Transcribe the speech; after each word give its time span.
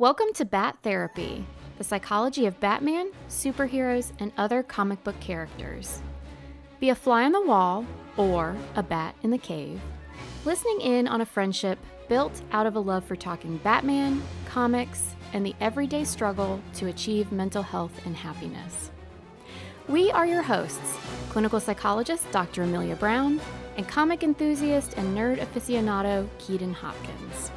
Welcome 0.00 0.32
to 0.34 0.44
Bat 0.44 0.78
Therapy, 0.84 1.44
the 1.76 1.82
psychology 1.82 2.46
of 2.46 2.60
Batman, 2.60 3.10
superheroes, 3.28 4.12
and 4.20 4.30
other 4.36 4.62
comic 4.62 5.02
book 5.02 5.18
characters. 5.18 6.00
Be 6.78 6.90
a 6.90 6.94
fly 6.94 7.24
on 7.24 7.32
the 7.32 7.44
wall 7.44 7.84
or 8.16 8.54
a 8.76 8.82
bat 8.84 9.16
in 9.24 9.30
the 9.30 9.38
cave, 9.38 9.80
listening 10.44 10.82
in 10.82 11.08
on 11.08 11.20
a 11.20 11.26
friendship 11.26 11.80
built 12.08 12.42
out 12.52 12.64
of 12.64 12.76
a 12.76 12.78
love 12.78 13.04
for 13.06 13.16
talking 13.16 13.56
Batman, 13.56 14.22
comics, 14.46 15.16
and 15.32 15.44
the 15.44 15.56
everyday 15.60 16.04
struggle 16.04 16.60
to 16.74 16.86
achieve 16.86 17.32
mental 17.32 17.64
health 17.64 18.06
and 18.06 18.14
happiness. 18.14 18.92
We 19.88 20.12
are 20.12 20.26
your 20.26 20.42
hosts, 20.42 20.96
clinical 21.30 21.58
psychologist 21.58 22.30
Dr. 22.30 22.62
Amelia 22.62 22.94
Brown, 22.94 23.40
and 23.76 23.88
comic 23.88 24.22
enthusiast 24.22 24.94
and 24.96 25.18
nerd 25.18 25.40
aficionado 25.40 26.28
Keaton 26.38 26.72
Hopkins. 26.72 27.50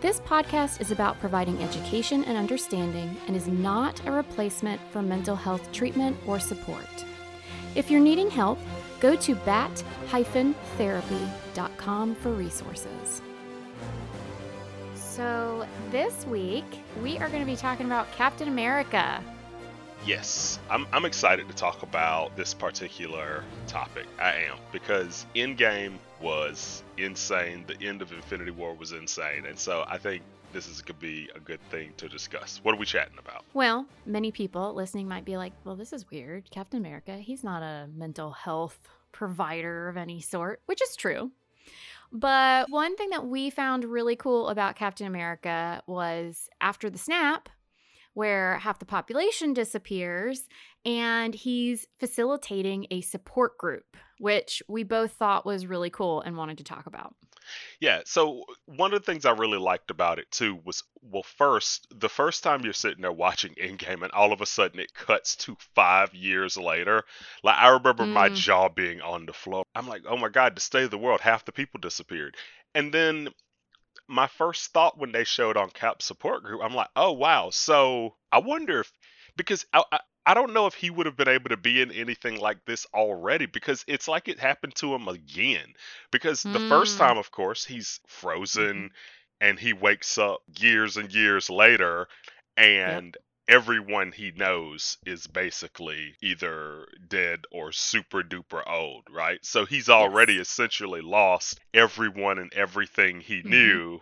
This 0.00 0.20
podcast 0.20 0.80
is 0.80 0.92
about 0.92 1.18
providing 1.18 1.60
education 1.60 2.22
and 2.22 2.38
understanding 2.38 3.16
and 3.26 3.34
is 3.34 3.48
not 3.48 4.00
a 4.06 4.12
replacement 4.12 4.80
for 4.92 5.02
mental 5.02 5.34
health 5.34 5.72
treatment 5.72 6.16
or 6.24 6.38
support. 6.38 6.86
If 7.74 7.90
you're 7.90 7.98
needing 7.98 8.30
help, 8.30 8.60
go 9.00 9.16
to 9.16 9.34
bat-therapy.com 9.34 12.14
for 12.14 12.30
resources. 12.30 13.22
So, 14.94 15.66
this 15.90 16.24
week 16.26 16.64
we 17.02 17.18
are 17.18 17.28
going 17.28 17.40
to 17.40 17.46
be 17.46 17.56
talking 17.56 17.86
about 17.86 18.12
Captain 18.12 18.46
America. 18.46 19.20
Yes, 20.06 20.60
I'm, 20.70 20.86
I'm 20.92 21.06
excited 21.06 21.48
to 21.48 21.54
talk 21.56 21.82
about 21.82 22.36
this 22.36 22.54
particular 22.54 23.42
topic. 23.66 24.06
I 24.20 24.34
am, 24.48 24.58
because 24.70 25.26
Endgame 25.34 25.94
was 26.20 26.82
insane. 26.96 27.64
The 27.66 27.86
end 27.86 28.02
of 28.02 28.12
Infinity 28.12 28.50
War 28.50 28.74
was 28.74 28.92
insane. 28.92 29.46
And 29.46 29.58
so 29.58 29.84
I 29.88 29.98
think 29.98 30.22
this 30.52 30.68
is 30.68 30.80
could 30.82 30.98
be 30.98 31.28
a 31.34 31.40
good 31.40 31.60
thing 31.70 31.92
to 31.98 32.08
discuss. 32.08 32.60
What 32.62 32.74
are 32.74 32.78
we 32.78 32.86
chatting 32.86 33.18
about? 33.18 33.44
Well, 33.54 33.86
many 34.06 34.32
people 34.32 34.74
listening 34.74 35.08
might 35.08 35.24
be 35.24 35.36
like, 35.36 35.52
well, 35.64 35.76
this 35.76 35.92
is 35.92 36.10
weird. 36.10 36.50
Captain 36.50 36.78
America, 36.78 37.16
he's 37.16 37.44
not 37.44 37.62
a 37.62 37.88
mental 37.94 38.32
health 38.32 38.78
provider 39.12 39.88
of 39.88 39.96
any 39.96 40.20
sort, 40.20 40.60
which 40.66 40.82
is 40.82 40.96
true. 40.96 41.30
But 42.10 42.70
one 42.70 42.96
thing 42.96 43.10
that 43.10 43.26
we 43.26 43.50
found 43.50 43.84
really 43.84 44.16
cool 44.16 44.48
about 44.48 44.76
Captain 44.76 45.06
America 45.06 45.82
was 45.86 46.48
after 46.60 46.88
the 46.88 46.98
snap, 46.98 47.50
where 48.14 48.58
half 48.58 48.78
the 48.78 48.86
population 48.86 49.52
disappears 49.52 50.48
and 50.84 51.34
he's 51.34 51.86
facilitating 51.98 52.86
a 52.90 53.02
support 53.02 53.58
group, 53.58 53.96
which 54.18 54.62
we 54.68 54.82
both 54.82 55.12
thought 55.12 55.46
was 55.46 55.66
really 55.66 55.90
cool 55.90 56.20
and 56.20 56.36
wanted 56.36 56.58
to 56.58 56.64
talk 56.64 56.86
about. 56.86 57.14
Yeah, 57.80 58.02
so 58.04 58.44
one 58.66 58.92
of 58.92 59.00
the 59.00 59.06
things 59.06 59.24
I 59.24 59.30
really 59.32 59.58
liked 59.58 59.90
about 59.90 60.18
it 60.18 60.30
too 60.30 60.60
was 60.64 60.82
well, 61.02 61.22
first, 61.22 61.86
the 61.94 62.08
first 62.08 62.42
time 62.42 62.62
you're 62.62 62.72
sitting 62.72 63.00
there 63.00 63.12
watching 63.12 63.54
Endgame 63.54 64.02
and 64.02 64.12
all 64.12 64.32
of 64.32 64.40
a 64.40 64.46
sudden 64.46 64.80
it 64.80 64.92
cuts 64.92 65.36
to 65.36 65.56
five 65.74 66.14
years 66.14 66.56
later, 66.56 67.04
like 67.42 67.56
I 67.56 67.68
remember 67.68 68.04
mm. 68.04 68.12
my 68.12 68.28
jaw 68.28 68.68
being 68.68 69.00
on 69.00 69.26
the 69.26 69.32
floor. 69.32 69.64
I'm 69.74 69.88
like, 69.88 70.02
oh 70.08 70.16
my 70.16 70.28
God, 70.28 70.56
to 70.56 70.62
stay 70.62 70.86
the 70.86 70.98
world, 70.98 71.20
half 71.20 71.44
the 71.44 71.52
people 71.52 71.80
disappeared. 71.80 72.36
And 72.74 72.92
then 72.92 73.28
my 74.08 74.26
first 74.26 74.72
thought 74.72 74.98
when 74.98 75.12
they 75.12 75.24
showed 75.24 75.56
on 75.56 75.70
Cap 75.70 76.02
support 76.02 76.42
group, 76.42 76.60
I'm 76.62 76.74
like, 76.74 76.90
oh 76.96 77.12
wow. 77.12 77.50
So 77.50 78.16
I 78.32 78.38
wonder 78.38 78.80
if 78.80 78.92
because 79.36 79.64
I, 79.72 79.82
I, 79.92 80.00
I 80.28 80.34
don't 80.34 80.52
know 80.52 80.66
if 80.66 80.74
he 80.74 80.90
would 80.90 81.06
have 81.06 81.16
been 81.16 81.26
able 81.26 81.48
to 81.48 81.56
be 81.56 81.80
in 81.80 81.90
anything 81.90 82.38
like 82.38 82.62
this 82.66 82.86
already 82.92 83.46
because 83.46 83.82
it's 83.88 84.06
like 84.08 84.28
it 84.28 84.38
happened 84.38 84.74
to 84.74 84.94
him 84.94 85.08
again. 85.08 85.72
Because 86.10 86.42
mm. 86.42 86.52
the 86.52 86.68
first 86.68 86.98
hmm. 86.98 87.04
time, 87.04 87.16
of 87.16 87.30
course, 87.30 87.64
he's 87.64 87.98
frozen 88.06 88.76
mm-hmm. 88.76 88.86
and 89.40 89.58
he 89.58 89.72
wakes 89.72 90.18
up 90.18 90.42
years 90.58 90.98
and 90.98 91.10
years 91.10 91.48
later 91.48 92.08
and 92.58 93.16
yep 93.16 93.24
everyone 93.48 94.12
he 94.12 94.30
knows 94.36 94.98
is 95.06 95.26
basically 95.26 96.14
either 96.22 96.86
dead 97.08 97.46
or 97.50 97.72
super 97.72 98.22
duper 98.22 98.62
old, 98.68 99.04
right? 99.10 99.42
So 99.42 99.64
he's 99.64 99.88
already 99.88 100.34
yes. 100.34 100.48
essentially 100.48 101.00
lost 101.00 101.58
everyone 101.72 102.38
and 102.38 102.52
everything 102.52 103.20
he 103.20 103.38
mm-hmm. 103.38 103.48
knew. 103.48 104.00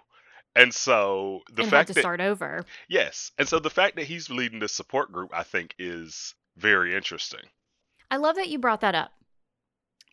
And 0.56 0.74
so 0.74 1.42
the 1.52 1.62
and 1.62 1.70
fact 1.70 1.88
to 1.88 1.94
that 1.94 2.00
start 2.00 2.20
over. 2.20 2.64
Yes. 2.88 3.30
And 3.38 3.46
so 3.46 3.58
the 3.58 3.70
fact 3.70 3.96
that 3.96 4.06
he's 4.06 4.30
leading 4.30 4.58
this 4.58 4.72
support 4.72 5.12
group 5.12 5.30
I 5.32 5.42
think 5.42 5.74
is 5.78 6.34
very 6.56 6.94
interesting. 6.94 7.40
I 8.10 8.16
love 8.16 8.36
that 8.36 8.48
you 8.48 8.58
brought 8.58 8.80
that 8.80 8.94
up. 8.94 9.12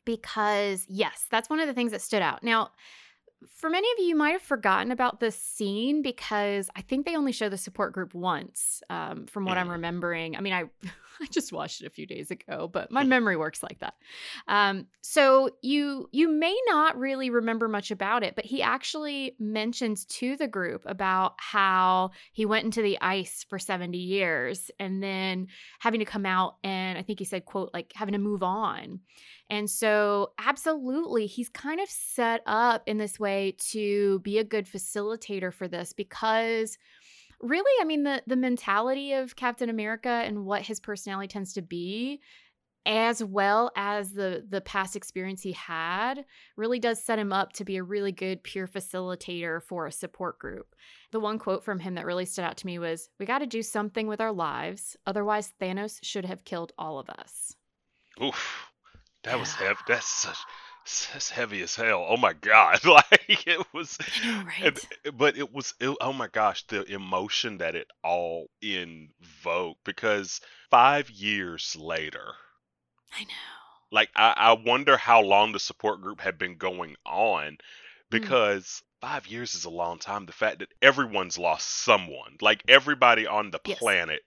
Because 0.06 0.86
yes, 0.90 1.26
that's 1.32 1.50
one 1.50 1.62
of 1.62 1.68
the 1.68 1.74
things 1.74 1.94
that 1.94 2.02
stood 2.02 2.22
out. 2.22 2.44
Now, 2.44 2.72
for 3.56 3.70
many 3.70 3.88
of 3.94 4.00
you, 4.00 4.06
you 4.06 4.16
might 4.16 4.32
have 4.32 4.42
forgotten 4.42 4.92
about 4.92 5.20
this 5.20 5.36
scene 5.36 6.02
because 6.02 6.70
I 6.76 6.82
think 6.82 7.06
they 7.06 7.16
only 7.16 7.32
show 7.32 7.50
the 7.50 7.58
support 7.58 7.94
group 7.94 8.14
once, 8.14 8.82
um, 8.90 9.26
from 9.28 9.46
what 9.46 9.58
I'm 9.58 9.68
mm. 9.68 9.74
remembering. 9.74 10.36
I 10.36 10.42
mean, 10.42 10.54
I 10.54 10.64
I 11.22 11.26
just 11.28 11.52
watched 11.52 11.82
it 11.82 11.88
a 11.88 11.92
few 11.92 12.06
days 12.06 12.32
ago, 12.32 12.70
but 12.72 12.92
my 12.92 13.04
memory 13.04 13.38
works 13.38 13.64
like 13.64 13.80
that. 13.80 13.96
Um, 14.48 14.88
so 15.02 15.50
you 15.62 16.10
you 16.12 16.30
may 16.30 16.58
not 16.68 16.98
really 16.98 17.30
remember 17.30 17.68
much 17.68 17.92
about 17.92 18.24
it, 18.24 18.36
but 18.36 18.46
he 18.46 18.62
actually 18.62 19.36
mentions 19.40 20.06
to 20.06 20.36
the 20.36 20.48
group 20.48 20.84
about 20.86 21.34
how 21.38 22.12
he 22.32 22.46
went 22.46 22.66
into 22.66 22.82
the 22.82 23.00
ice 23.02 23.46
for 23.48 23.60
70 23.60 23.98
years 23.98 24.72
and 24.80 25.02
then 25.02 25.48
having 25.80 26.00
to 26.00 26.06
come 26.06 26.26
out 26.26 26.56
and 26.64 26.98
I 26.98 27.02
think 27.02 27.20
he 27.20 27.26
said, 27.26 27.46
quote, 27.46 27.72
like 27.74 27.92
having 27.96 28.14
to 28.14 28.20
move 28.20 28.44
on. 28.44 29.00
And 29.50 29.70
so, 29.70 30.32
absolutely, 30.40 31.28
he's 31.28 31.50
kind 31.50 31.80
of 31.80 31.90
set 31.90 32.42
up 32.46 32.84
in 32.88 32.98
this 32.98 33.20
way 33.20 33.56
to 33.72 34.20
be 34.20 34.40
a 34.40 34.44
good 34.44 34.66
facilitator 34.66 35.54
for 35.54 35.68
this 35.68 35.94
because 35.94 36.78
really, 37.44 37.72
I 37.82 37.86
mean, 37.86 38.04
the 38.04 38.24
the 38.26 38.36
mentality 38.36 39.14
of 39.14 39.36
Captain 39.36 39.70
America 39.70 40.10
and 40.10 40.46
what 40.46 40.64
his 40.64 40.80
personality 40.80 41.28
tends 41.28 41.54
to 41.54 41.62
be 41.62 42.22
as 42.86 43.24
well 43.24 43.72
as 43.76 44.12
the 44.12 44.46
the 44.50 44.62
past 44.62 44.96
experience 44.96 45.42
he 45.42 45.54
had 45.54 46.26
really 46.58 46.80
does 46.80 47.02
set 47.02 47.20
him 47.20 47.32
up 47.32 47.54
to 47.54 47.64
be 47.64 47.78
a 47.78 47.84
really 47.84 48.12
good 48.12 48.44
peer 48.44 48.68
facilitator 48.68 49.62
for 49.62 49.86
a 49.86 49.92
support 49.92 50.38
group. 50.40 50.76
The 51.12 51.20
one 51.20 51.40
quote 51.40 51.64
from 51.64 51.80
him 51.80 51.96
that 51.96 52.06
really 52.06 52.26
stood 52.26 52.44
out 52.44 52.58
to 52.58 52.66
me 52.66 52.80
was, 52.80 53.10
"We 53.20 53.26
got 53.26 53.40
to 53.40 53.46
do 53.46 53.62
something 53.62 54.08
with 54.08 54.20
our 54.20 54.34
lives, 54.34 54.98
otherwise 55.06 55.54
Thanos 55.62 56.00
should 56.04 56.26
have 56.26 56.44
killed 56.44 56.74
all 56.78 57.00
of 57.00 57.10
us." 57.10 57.56
Oof. 58.22 58.68
That 59.24 59.40
was 59.40 59.54
heavy. 59.54 59.80
That's 59.88 60.06
such 60.06 60.38
that's 60.86 61.30
heavy 61.30 61.62
as 61.62 61.76
hell. 61.76 62.06
Oh 62.08 62.18
my 62.18 62.34
god! 62.34 62.82
Like 62.86 63.48
it 63.48 63.66
was, 63.74 63.98
right? 64.26 64.88
But 65.14 65.38
it 65.38 65.54
was. 65.54 65.74
It, 65.80 65.96
oh 66.02 66.14
my 66.14 66.28
gosh, 66.28 66.66
the 66.68 66.84
emotion 66.84 67.60
that 67.60 67.76
it 67.76 67.88
all 68.04 68.48
invoked. 68.62 69.84
Because 69.86 70.42
five 70.70 71.10
years 71.10 71.76
later, 71.80 72.34
I 73.18 73.24
know. 73.24 73.30
Like 73.92 74.10
I, 74.16 74.34
I 74.36 74.54
wonder 74.54 74.98
how 74.98 75.22
long 75.22 75.52
the 75.52 75.60
support 75.60 76.02
group 76.02 76.20
had 76.20 76.38
been 76.38 76.58
going 76.58 76.96
on, 77.06 77.54
mm. 77.54 77.58
because. 78.10 78.66
Mm. 78.66 78.82
Five 79.04 79.28
years 79.28 79.54
is 79.54 79.66
a 79.66 79.70
long 79.70 80.00
time. 80.00 80.26
The 80.26 80.32
fact 80.32 80.60
that 80.60 80.74
everyone's 80.82 81.38
lost 81.38 81.68
someone, 81.84 82.38
like 82.40 82.64
everybody 82.70 83.28
on 83.28 83.52
the 83.52 83.60
yes. 83.66 83.78
planet, 83.78 84.22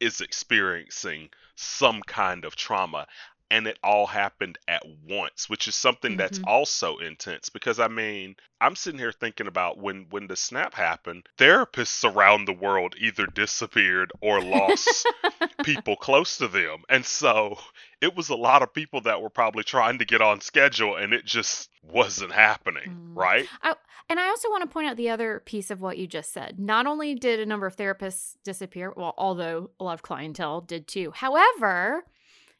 is 0.00 0.20
experiencing 0.20 1.30
some 1.56 2.02
kind 2.02 2.44
of 2.44 2.54
trauma 2.54 3.06
and 3.50 3.66
it 3.66 3.78
all 3.82 4.06
happened 4.06 4.58
at 4.68 4.82
once, 5.08 5.48
which 5.48 5.68
is 5.68 5.74
something 5.74 6.12
mm-hmm. 6.12 6.18
that's 6.18 6.40
also 6.44 6.98
intense 6.98 7.48
because 7.48 7.80
I 7.80 7.88
mean, 7.88 8.36
I'm 8.60 8.76
sitting 8.76 8.98
here 8.98 9.12
thinking 9.12 9.46
about 9.46 9.78
when 9.78 10.06
when 10.10 10.26
the 10.26 10.36
snap 10.36 10.74
happened, 10.74 11.28
therapists 11.38 12.04
around 12.04 12.44
the 12.44 12.52
world 12.52 12.94
either 12.98 13.26
disappeared 13.26 14.12
or 14.20 14.42
lost 14.42 15.06
people 15.64 15.96
close 15.96 16.38
to 16.38 16.48
them. 16.48 16.82
And 16.88 17.04
so 17.04 17.58
it 18.00 18.16
was 18.16 18.28
a 18.28 18.36
lot 18.36 18.62
of 18.62 18.72
people 18.72 19.00
that 19.02 19.22
were 19.22 19.30
probably 19.30 19.64
trying 19.64 19.98
to 19.98 20.04
get 20.04 20.22
on 20.22 20.40
schedule 20.40 20.96
and 20.96 21.12
it 21.12 21.24
just 21.24 21.70
wasn't 21.82 22.32
happening, 22.32 22.90
mm. 22.90 23.16
right? 23.16 23.46
I, 23.62 23.74
and 24.10 24.18
I 24.18 24.28
also 24.28 24.48
want 24.50 24.62
to 24.62 24.72
point 24.72 24.88
out 24.88 24.96
the 24.96 25.10
other 25.10 25.42
piece 25.44 25.70
of 25.70 25.80
what 25.80 25.98
you 25.98 26.06
just 26.06 26.32
said. 26.32 26.58
Not 26.58 26.86
only 26.86 27.14
did 27.14 27.40
a 27.40 27.46
number 27.46 27.66
of 27.66 27.76
therapists 27.76 28.36
disappear, 28.42 28.92
well, 28.96 29.14
although 29.18 29.70
a 29.78 29.84
lot 29.84 29.94
of 29.94 30.02
clientele 30.02 30.60
did 30.60 30.86
too. 30.86 31.12
However, 31.14 32.04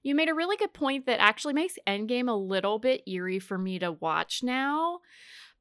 you 0.09 0.15
made 0.15 0.29
a 0.29 0.35
really 0.35 0.57
good 0.57 0.73
point 0.73 1.07
that 1.07 1.21
actually 1.21 1.55
makes 1.55 1.75
Endgame 1.87 2.29
a 2.29 2.33
little 2.33 2.79
bit 2.79 3.03
eerie 3.07 3.39
for 3.39 3.59
me 3.59 3.79
to 3.79 3.93
watch 3.93 4.43
now 4.43 5.01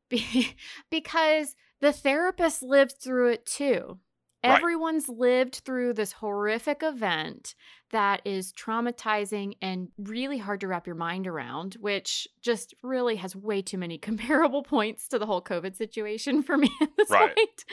because 0.89 1.55
the 1.81 1.91
therapist 1.91 2.63
lived 2.63 2.95
through 3.01 3.31
it 3.31 3.45
too. 3.45 3.99
Right. 4.43 4.55
Everyone's 4.55 5.09
lived 5.09 5.61
through 5.65 5.93
this 5.93 6.13
horrific 6.13 6.81
event 6.81 7.55
that 7.91 8.21
is 8.23 8.53
traumatizing 8.53 9.55
and 9.61 9.89
really 9.97 10.37
hard 10.37 10.61
to 10.61 10.67
wrap 10.67 10.85
your 10.85 10.95
mind 10.95 11.27
around, 11.27 11.75
which 11.79 12.27
just 12.41 12.73
really 12.83 13.15
has 13.15 13.35
way 13.35 13.61
too 13.61 13.77
many 13.77 13.97
comparable 13.97 14.63
points 14.63 15.07
to 15.09 15.19
the 15.19 15.25
whole 15.25 15.41
COVID 15.41 15.75
situation 15.75 16.43
for 16.43 16.57
me 16.57 16.69
at 16.81 16.89
this 16.97 17.09
right. 17.09 17.35
point. 17.35 17.65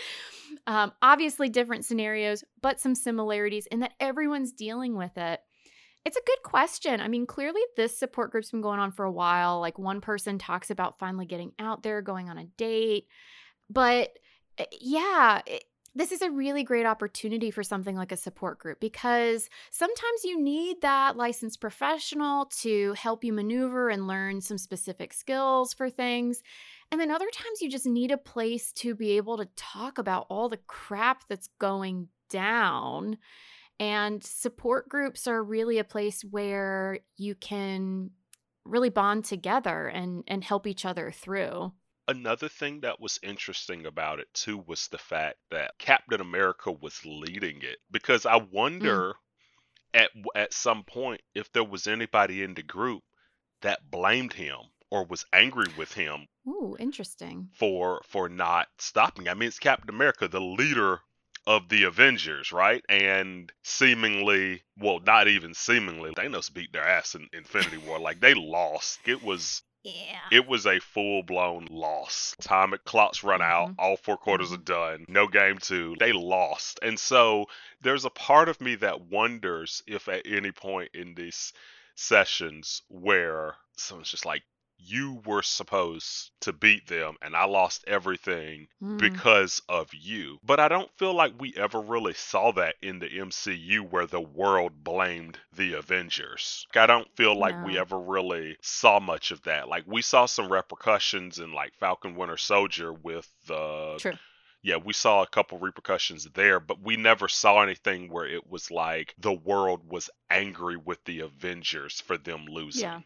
Um, 0.67 0.93
obviously, 1.03 1.49
different 1.49 1.85
scenarios, 1.85 2.45
but 2.63 2.81
some 2.81 2.95
similarities 2.95 3.67
in 3.67 3.81
that 3.81 3.93
everyone's 4.01 4.53
dealing 4.53 4.97
with 4.97 5.17
it. 5.17 5.41
It's 6.05 6.17
a 6.17 6.23
good 6.27 6.43
question. 6.43 7.01
I 7.01 7.09
mean, 7.09 7.27
clearly 7.27 7.63
this 7.77 7.99
support 7.99 8.31
group's 8.31 8.51
been 8.51 8.61
going 8.61 8.79
on 8.79 8.93
for 8.93 9.05
a 9.05 9.13
while. 9.13 9.61
Like 9.61 9.79
one 9.79 10.01
person 10.01 10.39
talks 10.39 10.71
about 10.71 10.99
finally 10.99 11.27
getting 11.27 11.53
out 11.59 11.83
there, 11.83 12.03
going 12.03 12.29
on 12.29 12.39
a 12.39 12.45
date. 12.57 13.07
But 13.71 14.11
eh, 14.59 14.67
yeah, 14.81 15.41
it, 15.47 15.65
this 15.97 16.11
is 16.11 16.23
a 16.23 16.31
really 16.31 16.65
great 16.65 16.87
opportunity 16.87 17.51
for 17.51 17.63
something 17.63 17.97
like 17.97 18.11
a 18.11 18.17
support 18.17 18.59
group 18.59 18.81
because 18.81 19.49
sometimes 19.71 20.25
you 20.25 20.41
need 20.41 20.81
that 20.83 21.17
licensed 21.17 21.61
professional 21.61 22.47
to 22.47 22.93
help 22.95 23.23
you 23.23 23.33
maneuver 23.33 23.89
and 23.89 24.09
learn 24.09 24.41
some 24.41 24.59
specific 24.59 25.13
skills 25.13 25.73
for 25.73 25.89
things. 25.89 26.43
And 26.91 27.01
then 27.01 27.13
other 27.13 27.31
times 27.33 27.63
you 27.63 27.71
just 27.71 27.87
need 27.87 28.11
a 28.11 28.19
place 28.19 28.73
to 28.73 28.95
be 28.95 29.13
able 29.17 29.37
to 29.37 29.49
talk 29.57 29.99
about 29.99 30.27
all 30.29 30.49
the 30.49 30.61
crap 30.67 31.29
that's 31.29 31.49
going 31.61 32.09
down. 32.29 33.17
And 33.81 34.23
support 34.23 34.89
groups 34.89 35.27
are 35.27 35.43
really 35.43 35.79
a 35.79 35.85
place 35.85 36.23
where 36.23 37.01
you 37.17 37.35
can 37.35 38.11
really 38.65 38.89
bond 38.91 39.25
together 39.25 39.89
and 39.89 40.25
and 40.27 40.43
help 40.45 40.67
each 40.67 40.85
other 40.85 41.11
through. 41.13 41.73
Another 42.09 42.49
thing 42.49 42.81
that 42.81 42.99
was 42.99 43.19
interesting 43.23 43.85
about 43.85 44.19
it 44.19 44.33
too 44.33 44.57
was 44.57 44.89
the 44.89 44.97
fact 44.97 45.39
that 45.51 45.77
Captain 45.77 46.19
America 46.19 46.73
was 46.73 47.05
leading 47.05 47.61
it 47.61 47.79
because 47.91 48.25
I 48.25 48.37
Mm. 48.81 49.05
wonder 49.17 49.17
at 49.95 50.11
at 50.35 50.55
some 50.55 50.85
point 50.85 51.23
if 51.35 51.53
there 51.53 51.65
was 51.65 51.87
anybody 51.87 52.43
in 52.43 52.55
the 52.55 52.63
group 52.65 53.05
that 53.63 53.91
blamed 53.91 54.35
him 54.35 54.73
or 54.91 55.05
was 55.07 55.27
angry 55.33 55.69
with 55.69 55.95
him 55.95 56.29
Ooh, 56.49 56.75
interesting. 56.79 57.51
for 57.53 58.03
for 58.05 58.29
not 58.29 58.69
stopping. 58.79 59.29
I 59.29 59.35
mean, 59.35 59.49
it's 59.49 59.59
Captain 59.59 59.89
America, 59.89 60.29
the 60.29 60.41
leader 60.43 61.01
of 61.47 61.69
the 61.69 61.85
Avengers, 61.85 62.53
right? 62.53 62.83
And 62.89 63.53
seemingly, 63.63 64.63
well, 64.79 65.01
not 65.01 65.29
even 65.29 65.53
seemingly, 65.55 66.13
Thanos 66.13 66.53
beat 66.53 66.73
their 66.73 66.87
ass 66.87 67.15
in 67.15 67.29
Infinity 67.33 67.77
War. 67.79 67.99
Like 67.99 68.21
they 68.21 68.35
lost. 68.35 69.01
It 69.07 69.23
was 69.23 69.63
Yeah. 69.83 70.21
it 70.33 70.47
was 70.47 70.67
a 70.67 70.81
full 70.81 71.23
blown 71.23 71.67
loss. 71.71 72.35
Atomic 72.39 72.85
clocks 72.85 73.23
run 73.23 73.43
out. 73.43 73.69
Mhm. 73.69 73.75
All 73.79 73.97
four 73.99 74.17
quarters 74.17 74.53
are 74.53 74.57
done. 74.57 75.05
No 75.09 75.27
game 75.29 75.59
two. 75.59 75.95
They 75.99 76.13
lost. 76.13 76.79
And 76.83 76.99
so 76.99 77.47
there's 77.83 78.07
a 78.07 78.11
part 78.11 78.49
of 78.49 78.61
me 78.63 78.77
that 78.77 79.03
wonders 79.03 79.83
if 79.87 80.09
at 80.09 80.27
any 80.27 80.53
point 80.53 80.91
in 80.95 81.15
these 81.15 81.53
sessions 81.97 82.83
where 82.89 83.57
someone's 83.77 84.11
just 84.11 84.25
like, 84.25 84.43
you 84.79 85.23
were 85.25 85.43
supposed 85.43 86.31
to 86.41 86.53
beat 86.53 86.87
them 86.87 87.15
and 87.23 87.35
I 87.35 87.45
lost 87.47 87.85
everything 87.87 88.69
Mm. 88.83 88.99
because 88.99 89.63
of 89.69 89.89
you. 89.95 90.39
But 90.45 90.61
I 90.61 90.69
don't 90.69 90.91
feel 90.99 91.15
like 91.15 91.33
we 91.39 91.55
ever 91.57 91.81
really 91.81 92.13
saw 92.15 92.53
that 92.53 92.77
in 92.83 92.99
the 92.99 93.09
MCU 93.09 93.81
where 93.81 94.07
the 94.07 94.21
world 94.21 94.85
blamed 94.85 95.39
the 95.55 95.75
Avengers. 95.75 96.67
I 96.75 96.87
don't 96.87 97.09
feel 97.17 97.35
like 97.39 97.65
we 97.65 97.79
ever 97.79 97.99
really 97.99 98.57
saw 98.63 99.01
much 99.01 99.31
of 99.31 99.43
that. 99.45 99.69
Like 99.69 99.85
we 99.87 100.03
saw 100.03 100.27
some 100.27 100.53
repercussions 100.53 101.39
in 101.39 101.53
like 101.53 101.75
Falcon 101.77 102.15
Winter 102.15 102.37
Soldier 102.37 102.93
with 102.93 103.29
the 103.47 103.97
True. 103.99 104.19
yeah, 104.63 104.77
we 104.77 104.93
saw 104.93 105.23
a 105.23 105.27
couple 105.27 105.59
repercussions 105.59 106.25
there, 106.35 106.61
but 106.61 106.81
we 106.83 106.97
never 106.97 107.29
saw 107.29 107.63
anything 107.63 108.11
where 108.11 108.27
it 108.27 108.51
was 108.51 108.71
like 108.71 109.15
the 109.19 109.33
world 109.33 109.81
was 109.91 110.11
angry 110.31 110.77
with 110.77 111.03
the 111.05 111.21
Avengers 111.21 112.01
for 112.01 112.19
them 112.19 112.45
losing. 112.47 112.83
Yeah. 112.83 113.01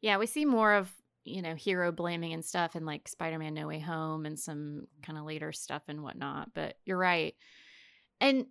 Yeah, 0.00 0.18
we 0.18 0.26
see 0.26 0.44
more 0.44 0.74
of, 0.74 0.92
you 1.24 1.42
know, 1.42 1.54
hero 1.54 1.92
blaming 1.92 2.32
and 2.32 2.44
stuff 2.44 2.74
and 2.74 2.86
like 2.86 3.08
Spider 3.08 3.38
Man 3.38 3.54
No 3.54 3.66
Way 3.66 3.80
Home 3.80 4.26
and 4.26 4.38
some 4.38 4.86
kind 5.02 5.18
of 5.18 5.24
later 5.24 5.52
stuff 5.52 5.82
and 5.88 6.02
whatnot. 6.02 6.50
But 6.54 6.76
you're 6.84 6.98
right. 6.98 7.34
And 8.20 8.46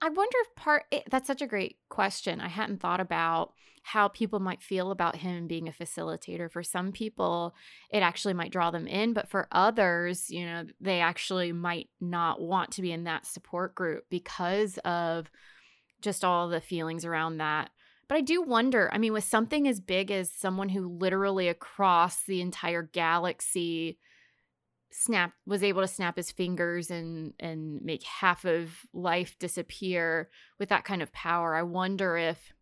I 0.00 0.08
wonder 0.08 0.36
if 0.42 0.54
part 0.56 0.84
it, 0.90 1.04
that's 1.10 1.26
such 1.26 1.42
a 1.42 1.46
great 1.46 1.76
question. 1.88 2.40
I 2.40 2.48
hadn't 2.48 2.80
thought 2.80 3.00
about 3.00 3.52
how 3.82 4.08
people 4.08 4.40
might 4.40 4.62
feel 4.62 4.90
about 4.90 5.16
him 5.16 5.46
being 5.46 5.68
a 5.68 5.72
facilitator. 5.72 6.50
For 6.50 6.62
some 6.64 6.90
people, 6.90 7.54
it 7.90 8.00
actually 8.00 8.34
might 8.34 8.50
draw 8.50 8.72
them 8.72 8.88
in, 8.88 9.12
but 9.12 9.28
for 9.28 9.46
others, 9.52 10.28
you 10.28 10.44
know, 10.44 10.64
they 10.80 11.00
actually 11.00 11.52
might 11.52 11.88
not 12.00 12.40
want 12.40 12.72
to 12.72 12.82
be 12.82 12.90
in 12.90 13.04
that 13.04 13.26
support 13.26 13.76
group 13.76 14.04
because 14.10 14.78
of 14.78 15.30
just 16.02 16.24
all 16.24 16.48
the 16.48 16.60
feelings 16.60 17.04
around 17.04 17.38
that. 17.38 17.70
But 18.08 18.18
I 18.18 18.20
do 18.20 18.42
wonder, 18.42 18.88
I 18.92 18.98
mean, 18.98 19.12
with 19.12 19.24
something 19.24 19.66
as 19.66 19.80
big 19.80 20.10
as 20.10 20.30
someone 20.30 20.68
who 20.68 20.88
literally 20.88 21.48
across 21.48 22.22
the 22.24 22.40
entire 22.40 22.82
galaxy 22.82 23.98
snap 24.92 25.32
was 25.44 25.62
able 25.62 25.82
to 25.82 25.88
snap 25.88 26.16
his 26.16 26.30
fingers 26.30 26.90
and 26.90 27.34
and 27.38 27.82
make 27.82 28.02
half 28.04 28.44
of 28.44 28.70
life 28.94 29.36
disappear 29.38 30.30
with 30.58 30.68
that 30.68 30.84
kind 30.84 31.02
of 31.02 31.12
power, 31.12 31.54
I 31.54 31.62
wonder 31.62 32.16
if 32.16 32.52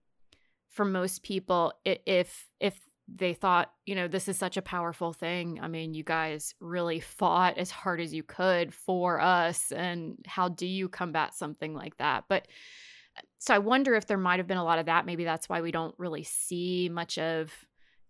for 0.70 0.84
most 0.84 1.22
people 1.22 1.72
if 1.84 2.48
if 2.60 2.80
they 3.06 3.34
thought, 3.34 3.70
you 3.84 3.94
know, 3.94 4.08
this 4.08 4.28
is 4.28 4.38
such 4.38 4.56
a 4.56 4.62
powerful 4.62 5.12
thing. 5.12 5.60
I 5.60 5.68
mean, 5.68 5.92
you 5.92 6.02
guys 6.02 6.54
really 6.58 7.00
fought 7.00 7.58
as 7.58 7.70
hard 7.70 8.00
as 8.00 8.14
you 8.14 8.22
could 8.22 8.72
for 8.72 9.20
us 9.20 9.70
and 9.72 10.16
how 10.26 10.48
do 10.48 10.66
you 10.66 10.88
combat 10.88 11.34
something 11.34 11.74
like 11.74 11.98
that? 11.98 12.24
But 12.28 12.48
so 13.38 13.54
I 13.54 13.58
wonder 13.58 13.94
if 13.94 14.06
there 14.06 14.18
might 14.18 14.38
have 14.38 14.46
been 14.46 14.58
a 14.58 14.64
lot 14.64 14.78
of 14.78 14.86
that. 14.86 15.06
Maybe 15.06 15.24
that's 15.24 15.48
why 15.48 15.60
we 15.60 15.70
don't 15.70 15.94
really 15.98 16.24
see 16.24 16.88
much 16.90 17.18
of 17.18 17.52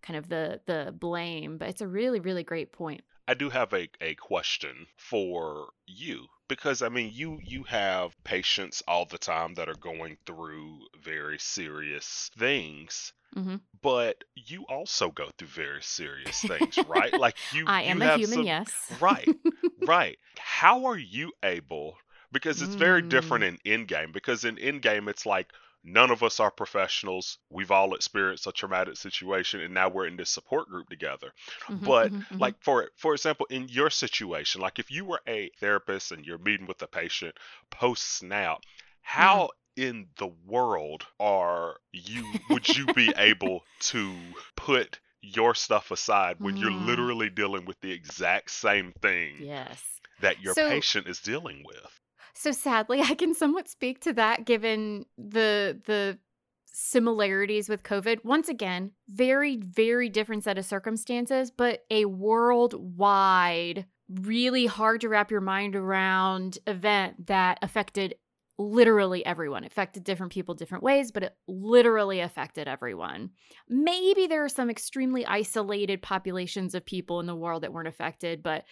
kind 0.01 0.17
of 0.17 0.29
the 0.29 0.61
the 0.65 0.93
blame. 0.97 1.57
But 1.57 1.69
it's 1.69 1.81
a 1.81 1.87
really 1.87 2.19
really 2.19 2.43
great 2.43 2.71
point. 2.71 3.01
I 3.27 3.33
do 3.33 3.49
have 3.49 3.73
a, 3.73 3.89
a 4.01 4.15
question 4.15 4.85
for 4.97 5.69
you 5.87 6.27
because 6.47 6.81
I 6.81 6.89
mean 6.89 7.11
you 7.13 7.39
you 7.43 7.63
have 7.63 8.15
patients 8.23 8.83
all 8.87 9.05
the 9.05 9.17
time 9.17 9.55
that 9.55 9.69
are 9.69 9.75
going 9.75 10.17
through 10.25 10.79
very 11.03 11.39
serious 11.39 12.29
things 12.37 13.13
hmm 13.33 13.55
but 13.81 14.23
you 14.35 14.63
also 14.69 15.11
go 15.11 15.29
through 15.37 15.47
very 15.47 15.81
serious 15.81 16.41
things 16.43 16.77
right 16.87 17.17
like 17.17 17.35
you 17.53 17.65
I 17.67 17.83
you 17.83 17.89
am 17.89 18.01
a 18.01 18.17
human, 18.17 18.33
some 18.33 18.43
yes. 18.43 18.71
right 19.01 19.29
right 19.85 20.17
how 20.39 20.85
are 20.85 20.97
you 20.97 21.31
able 21.43 21.97
because 22.35 22.61
it's 22.61 22.75
very 22.75 23.01
different 23.01 23.43
Mm. 23.43 23.59
in 23.65 23.85
Endgame 23.87 24.13
because 24.13 24.45
in 24.45 24.57
Endgame 24.57 25.09
it's 25.09 25.25
like 25.25 25.49
none 25.83 26.11
of 26.11 26.23
us 26.23 26.39
are 26.39 26.51
professionals 26.51 27.39
we've 27.49 27.71
all 27.71 27.95
experienced 27.95 28.47
a 28.47 28.51
traumatic 28.53 28.97
situation 28.97 29.61
and 29.61 29.73
now 29.73 29.89
we're 29.89 30.07
in 30.07 30.17
this 30.17 30.29
support 30.31 30.69
group 30.69 30.89
together 30.89 31.31
Mhm, 31.69 31.79
but 31.83 32.11
mhm, 32.11 32.25
mhm. 32.31 32.39
like 32.39 32.55
for 32.61 32.89
for 32.97 33.13
example 33.13 33.47
in 33.51 33.67
your 33.69 33.89
situation 33.91 34.61
like 34.61 34.79
if 34.79 34.91
you 34.91 35.05
were 35.05 35.21
a 35.27 35.49
therapist 35.59 36.11
and 36.11 36.25
you're 36.25 36.39
meeting 36.39 36.67
with 36.67 36.81
a 36.83 36.87
patient 36.87 37.35
post 37.71 38.03
snap 38.17 38.59
how 39.01 39.49
in 39.77 40.07
the 40.17 40.27
world 40.45 41.05
are 41.19 41.77
you 41.93 42.39
would 42.49 42.75
you 42.77 42.87
be 42.89 43.13
able 43.17 43.65
to 43.79 44.35
put 44.55 44.99
your 45.21 45.55
stuff 45.55 45.91
aside 45.91 46.37
when 46.39 46.55
you're 46.57 46.71
Mm. 46.71 46.85
literally 46.85 47.29
dealing 47.29 47.65
with 47.65 47.79
the 47.81 47.91
exact 47.91 48.51
same 48.51 48.93
thing 49.01 49.33
yes. 49.37 50.01
that 50.19 50.39
your 50.41 50.55
So- 50.55 50.69
patient 50.69 51.07
is 51.07 51.19
dealing 51.21 51.63
with 51.65 51.99
So 52.35 52.51
sadly, 52.51 53.01
I 53.03 53.15
can 53.15 53.33
somewhat 53.33 53.67
speak 53.69 54.01
to 54.01 54.13
that 54.13 54.45
given 54.45 55.05
the 55.17 55.81
the 55.85 56.19
similarities 56.67 57.69
with 57.69 57.83
COVID. 57.83 58.23
Once 58.23 58.49
again, 58.49 58.91
very 59.09 59.57
very 59.57 60.09
different 60.09 60.43
set 60.43 60.57
of 60.57 60.65
circumstances, 60.65 61.49
but 61.49 61.85
a 61.89 62.05
worldwide 62.05 63.85
really 64.07 64.67
hard 64.67 65.01
to 65.01 65.09
wrap 65.09 65.31
your 65.31 65.41
mind 65.41 65.75
around 65.75 66.59
event 66.67 67.25
that 67.25 67.57
affected 67.63 68.15
literally 68.57 69.25
everyone. 69.25 69.63
Affected 69.63 70.03
different 70.03 70.31
people 70.31 70.53
different 70.55 70.83
ways, 70.83 71.11
but 71.11 71.23
it 71.23 71.35
literally 71.47 72.19
affected 72.21 72.67
everyone. 72.67 73.31
Maybe 73.67 74.27
there 74.27 74.43
are 74.43 74.49
some 74.49 74.69
extremely 74.69 75.25
isolated 75.25 76.01
populations 76.01 76.73
of 76.73 76.85
people 76.85 77.19
in 77.19 77.25
the 77.25 77.35
world 77.35 77.63
that 77.63 77.73
weren't 77.73 77.87
affected, 77.87 78.43
but 78.43 78.63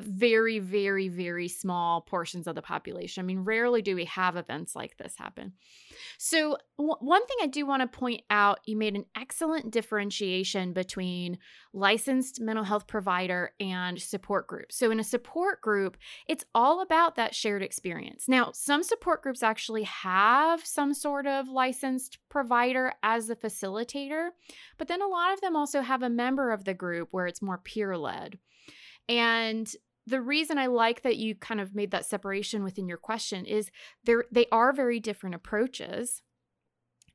very, 0.00 0.58
very, 0.58 1.08
very 1.08 1.48
small 1.48 2.00
portions 2.00 2.46
of 2.46 2.54
the 2.54 2.62
population. 2.62 3.22
I 3.22 3.26
mean, 3.26 3.40
rarely 3.40 3.80
do 3.80 3.94
we 3.94 4.06
have 4.06 4.36
events 4.36 4.74
like 4.74 4.96
this 4.96 5.14
happen. 5.16 5.52
So, 6.18 6.56
w- 6.78 6.96
one 7.00 7.24
thing 7.26 7.36
I 7.42 7.46
do 7.46 7.64
want 7.64 7.82
to 7.82 7.98
point 7.98 8.22
out 8.28 8.58
you 8.66 8.76
made 8.76 8.96
an 8.96 9.04
excellent 9.16 9.70
differentiation 9.70 10.72
between 10.72 11.38
licensed 11.72 12.40
mental 12.40 12.64
health 12.64 12.86
provider 12.86 13.52
and 13.60 14.00
support 14.00 14.46
group. 14.46 14.72
So, 14.72 14.90
in 14.90 14.98
a 14.98 15.04
support 15.04 15.60
group, 15.60 15.96
it's 16.28 16.44
all 16.54 16.80
about 16.80 17.14
that 17.16 17.34
shared 17.34 17.62
experience. 17.62 18.28
Now, 18.28 18.50
some 18.52 18.82
support 18.82 19.22
groups 19.22 19.42
actually 19.42 19.84
have 19.84 20.64
some 20.64 20.92
sort 20.92 21.26
of 21.26 21.48
licensed 21.48 22.18
provider 22.28 22.92
as 23.02 23.28
the 23.28 23.36
facilitator, 23.36 24.30
but 24.76 24.88
then 24.88 25.02
a 25.02 25.08
lot 25.08 25.32
of 25.32 25.40
them 25.40 25.54
also 25.54 25.82
have 25.82 26.02
a 26.02 26.10
member 26.10 26.50
of 26.50 26.64
the 26.64 26.74
group 26.74 27.08
where 27.12 27.26
it's 27.26 27.42
more 27.42 27.58
peer 27.58 27.96
led. 27.96 28.38
And 29.08 29.70
the 30.06 30.20
reason 30.20 30.58
I 30.58 30.66
like 30.66 31.02
that 31.02 31.16
you 31.16 31.34
kind 31.34 31.60
of 31.60 31.74
made 31.74 31.90
that 31.92 32.06
separation 32.06 32.62
within 32.62 32.88
your 32.88 32.98
question 32.98 33.46
is 33.46 33.70
they're 34.04 34.24
they 34.30 34.46
are 34.52 34.72
very 34.72 35.00
different 35.00 35.34
approaches. 35.34 36.22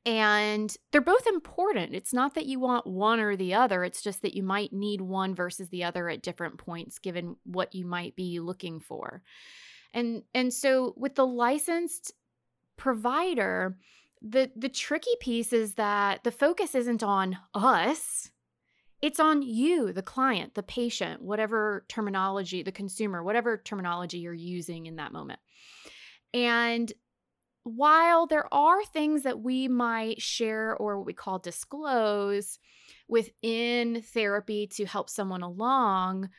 And 0.06 0.74
they're 0.90 1.02
both 1.02 1.26
important. 1.26 1.94
It's 1.94 2.14
not 2.14 2.34
that 2.34 2.46
you 2.46 2.58
want 2.58 2.86
one 2.86 3.20
or 3.20 3.36
the 3.36 3.52
other. 3.52 3.84
It's 3.84 4.00
just 4.00 4.22
that 4.22 4.34
you 4.34 4.42
might 4.42 4.72
need 4.72 5.02
one 5.02 5.34
versus 5.34 5.68
the 5.68 5.84
other 5.84 6.08
at 6.08 6.22
different 6.22 6.56
points 6.56 6.98
given 6.98 7.36
what 7.44 7.74
you 7.74 7.84
might 7.84 8.16
be 8.16 8.40
looking 8.40 8.80
for. 8.80 9.22
And 9.92 10.22
and 10.32 10.52
so 10.52 10.94
with 10.96 11.16
the 11.16 11.26
licensed 11.26 12.12
provider, 12.78 13.76
the 14.22 14.50
the 14.56 14.68
tricky 14.68 15.14
piece 15.20 15.52
is 15.52 15.74
that 15.74 16.24
the 16.24 16.32
focus 16.32 16.74
isn't 16.74 17.02
on 17.02 17.36
us 17.54 18.30
it's 19.02 19.20
on 19.20 19.42
you, 19.42 19.92
the 19.92 20.02
client, 20.02 20.54
the 20.54 20.62
patient, 20.62 21.22
whatever 21.22 21.84
terminology, 21.88 22.62
the 22.62 22.72
consumer, 22.72 23.22
whatever 23.22 23.56
terminology 23.56 24.18
you're 24.18 24.34
using 24.34 24.86
in 24.86 24.96
that 24.96 25.12
moment. 25.12 25.40
And 26.34 26.92
while 27.62 28.26
there 28.26 28.52
are 28.52 28.84
things 28.84 29.22
that 29.22 29.40
we 29.40 29.68
might 29.68 30.20
share 30.20 30.76
or 30.76 30.98
what 30.98 31.06
we 31.06 31.12
call 31.12 31.38
disclose 31.38 32.58
within 33.08 34.02
therapy 34.02 34.66
to 34.68 34.86
help 34.86 35.10
someone 35.10 35.42
along, 35.42 36.30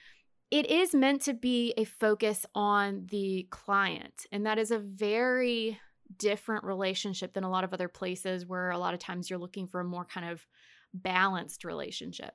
it 0.50 0.70
is 0.70 0.94
meant 0.94 1.22
to 1.24 1.34
be 1.34 1.74
a 1.77 1.86
focus 1.86 2.46
on 2.53 3.08
the 3.10 3.48
client. 3.50 4.25
And 4.32 4.46
that 4.46 4.58
is 4.58 4.72
a 4.72 4.80
very 4.80 5.80
different 6.18 6.63
relationship 6.63 7.34
than 7.34 7.44
a 7.44 7.50
lot 7.50 7.63
of 7.63 7.74
other 7.74 7.88
places 7.88 8.46
where 8.46 8.70
a 8.70 8.77
lot 8.77 8.94
of 8.94 9.00
times 9.00 9.30
you're 9.30 9.39
looking 9.39 9.68
for 9.68 9.80
a 9.80 9.86
more 9.86 10.06
kind 10.06 10.30
of 10.30 10.46
balanced 10.94 11.64
relationship. 11.64 12.34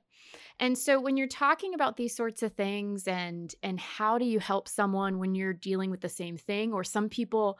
And 0.59 0.77
so 0.77 0.99
when 0.99 1.17
you're 1.17 1.27
talking 1.27 1.73
about 1.73 1.97
these 1.97 2.15
sorts 2.15 2.43
of 2.43 2.53
things 2.53 3.07
and 3.07 3.53
and 3.63 3.79
how 3.79 4.17
do 4.17 4.25
you 4.25 4.39
help 4.39 4.67
someone 4.67 5.19
when 5.19 5.35
you're 5.35 5.53
dealing 5.53 5.91
with 5.91 6.01
the 6.01 6.09
same 6.09 6.37
thing 6.37 6.73
or 6.73 6.83
some 6.83 7.09
people 7.09 7.59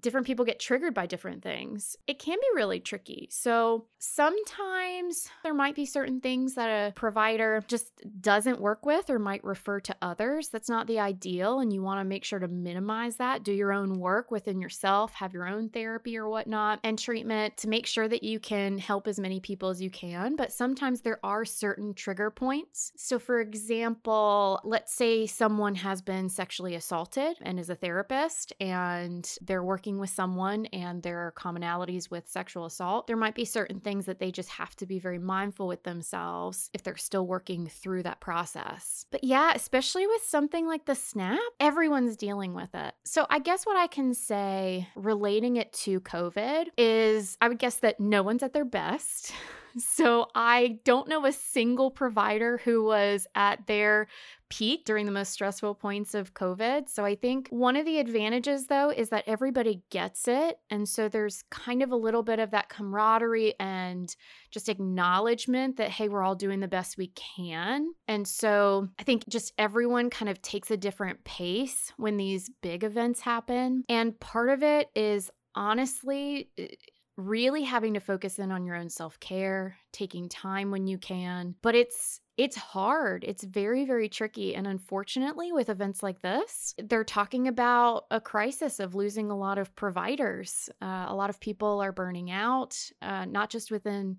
different 0.00 0.26
people 0.26 0.44
get 0.44 0.60
triggered 0.60 0.94
by 0.94 1.06
different 1.06 1.42
things. 1.42 1.96
It 2.06 2.18
can 2.18 2.38
be 2.38 2.46
really 2.54 2.80
tricky. 2.80 3.28
So 3.30 3.86
sometimes 3.98 5.28
there 5.42 5.54
might 5.54 5.74
be 5.74 5.86
certain 5.86 6.20
things 6.20 6.54
that 6.54 6.68
a 6.68 6.92
provider 6.92 7.62
just 7.66 7.90
doesn't 8.20 8.60
work 8.60 8.84
with 8.84 9.10
or 9.10 9.18
might 9.18 9.44
refer 9.44 9.80
to 9.80 9.96
others. 10.02 10.48
That's 10.48 10.68
not 10.68 10.86
the 10.86 11.00
ideal. 11.00 11.60
And 11.60 11.72
you 11.72 11.82
want 11.82 12.00
to 12.00 12.04
make 12.04 12.24
sure 12.24 12.38
to 12.38 12.48
minimize 12.48 13.16
that. 13.16 13.42
Do 13.42 13.52
your 13.52 13.72
own 13.72 13.98
work 13.98 14.30
within 14.30 14.60
yourself, 14.60 15.14
have 15.14 15.32
your 15.32 15.46
own 15.46 15.68
therapy 15.68 16.16
or 16.16 16.28
whatnot, 16.28 16.80
and 16.82 16.98
treatment 16.98 17.56
to 17.58 17.68
make 17.68 17.86
sure 17.86 18.08
that 18.08 18.22
you 18.22 18.38
can 18.38 18.78
help 18.78 19.06
as 19.06 19.18
many 19.18 19.40
people 19.40 19.68
as 19.68 19.80
you 19.80 19.90
can. 19.90 20.36
But 20.36 20.52
sometimes 20.52 21.00
there 21.00 21.20
are 21.22 21.44
certain 21.44 21.94
trigger 21.94 22.30
points. 22.30 22.92
So, 22.96 23.18
for 23.18 23.40
example, 23.40 24.60
let's 24.64 24.92
say 24.94 25.26
someone 25.26 25.74
has 25.76 26.02
been 26.02 26.28
sexually 26.28 26.74
assaulted 26.74 27.36
and 27.42 27.58
is 27.58 27.70
a 27.70 27.74
therapist 27.74 28.52
and 28.60 29.28
they're 29.42 29.64
working 29.64 29.85
with 29.94 30.10
someone 30.10 30.66
and 30.66 31.02
there 31.02 31.18
are 31.20 31.32
commonalities 31.32 32.10
with 32.10 32.28
sexual 32.28 32.66
assault, 32.66 33.06
there 33.06 33.16
might 33.16 33.34
be 33.34 33.44
certain 33.44 33.80
things 33.80 34.06
that 34.06 34.18
they 34.18 34.30
just 34.32 34.48
have 34.50 34.74
to 34.76 34.86
be 34.86 34.98
very 34.98 35.18
mindful 35.18 35.68
with 35.68 35.84
themselves 35.84 36.70
if 36.74 36.82
they're 36.82 36.96
still 36.96 37.26
working 37.26 37.68
through 37.68 38.02
that 38.02 38.20
process. 38.20 39.06
But 39.10 39.22
yeah, 39.22 39.52
especially 39.54 40.06
with 40.06 40.22
something 40.22 40.66
like 40.66 40.84
the 40.86 40.94
snap, 40.94 41.38
everyone's 41.60 42.16
dealing 42.16 42.54
with 42.54 42.74
it. 42.74 42.94
So 43.04 43.26
I 43.30 43.38
guess 43.38 43.64
what 43.64 43.76
I 43.76 43.86
can 43.86 44.12
say 44.14 44.88
relating 44.96 45.56
it 45.56 45.72
to 45.84 46.00
COVID 46.00 46.66
is 46.76 47.38
I 47.40 47.48
would 47.48 47.58
guess 47.58 47.76
that 47.76 48.00
no 48.00 48.22
one's 48.22 48.42
at 48.42 48.52
their 48.52 48.64
best. 48.64 49.32
So 49.78 50.26
I 50.34 50.78
don't 50.84 51.08
know 51.08 51.26
a 51.26 51.32
single 51.32 51.90
provider 51.90 52.58
who 52.58 52.84
was 52.84 53.26
at 53.34 53.66
their 53.66 54.08
peak 54.48 54.84
during 54.84 55.06
the 55.06 55.12
most 55.12 55.32
stressful 55.32 55.74
points 55.74 56.14
of 56.14 56.34
COVID. 56.34 56.88
So 56.88 57.04
I 57.04 57.16
think 57.16 57.48
one 57.48 57.76
of 57.76 57.84
the 57.84 57.98
advantages, 57.98 58.66
though, 58.66 58.90
is 58.90 59.08
that 59.10 59.24
everybody 59.26 59.82
gets 59.90 60.28
it. 60.28 60.58
And 60.70 60.88
so 60.88 61.08
there's 61.08 61.42
kind 61.50 61.82
of 61.82 61.90
a 61.90 61.96
little 61.96 62.22
bit 62.22 62.38
of 62.38 62.52
that 62.52 62.68
camaraderie 62.68 63.54
and 63.58 64.14
just 64.50 64.68
acknowledgement 64.68 65.76
that, 65.76 65.90
hey, 65.90 66.08
we're 66.08 66.22
all 66.22 66.36
doing 66.36 66.60
the 66.60 66.68
best 66.68 66.96
we 66.96 67.08
can. 67.08 67.88
And 68.06 68.26
so 68.26 68.88
I 68.98 69.02
think 69.02 69.28
just 69.28 69.52
everyone 69.58 70.10
kind 70.10 70.28
of 70.28 70.40
takes 70.42 70.70
a 70.70 70.76
different 70.76 71.24
pace 71.24 71.92
when 71.96 72.16
these 72.16 72.50
big 72.62 72.84
events 72.84 73.20
happen. 73.20 73.84
And 73.88 74.18
part 74.20 74.50
of 74.50 74.62
it 74.62 74.88
is 74.94 75.30
honestly, 75.56 76.50
eh, 76.58 76.68
really 77.16 77.62
having 77.62 77.94
to 77.94 78.00
focus 78.00 78.38
in 78.38 78.52
on 78.52 78.64
your 78.64 78.76
own 78.76 78.90
self-care, 78.90 79.76
taking 79.92 80.28
time 80.28 80.70
when 80.70 80.86
you 80.86 80.98
can. 80.98 81.54
But 81.62 81.74
it's 81.74 82.20
it's 82.36 82.56
hard. 82.56 83.24
It's 83.26 83.44
very 83.44 83.86
very 83.86 84.08
tricky 84.08 84.54
and 84.54 84.66
unfortunately 84.66 85.52
with 85.52 85.70
events 85.70 86.02
like 86.02 86.20
this, 86.20 86.74
they're 86.78 87.04
talking 87.04 87.48
about 87.48 88.04
a 88.10 88.20
crisis 88.20 88.78
of 88.78 88.94
losing 88.94 89.30
a 89.30 89.36
lot 89.36 89.56
of 89.56 89.74
providers. 89.74 90.68
Uh, 90.82 91.06
a 91.08 91.14
lot 91.14 91.30
of 91.30 91.40
people 91.40 91.80
are 91.80 91.92
burning 91.92 92.30
out, 92.30 92.78
uh, 93.00 93.24
not 93.24 93.48
just 93.48 93.70
within 93.70 94.18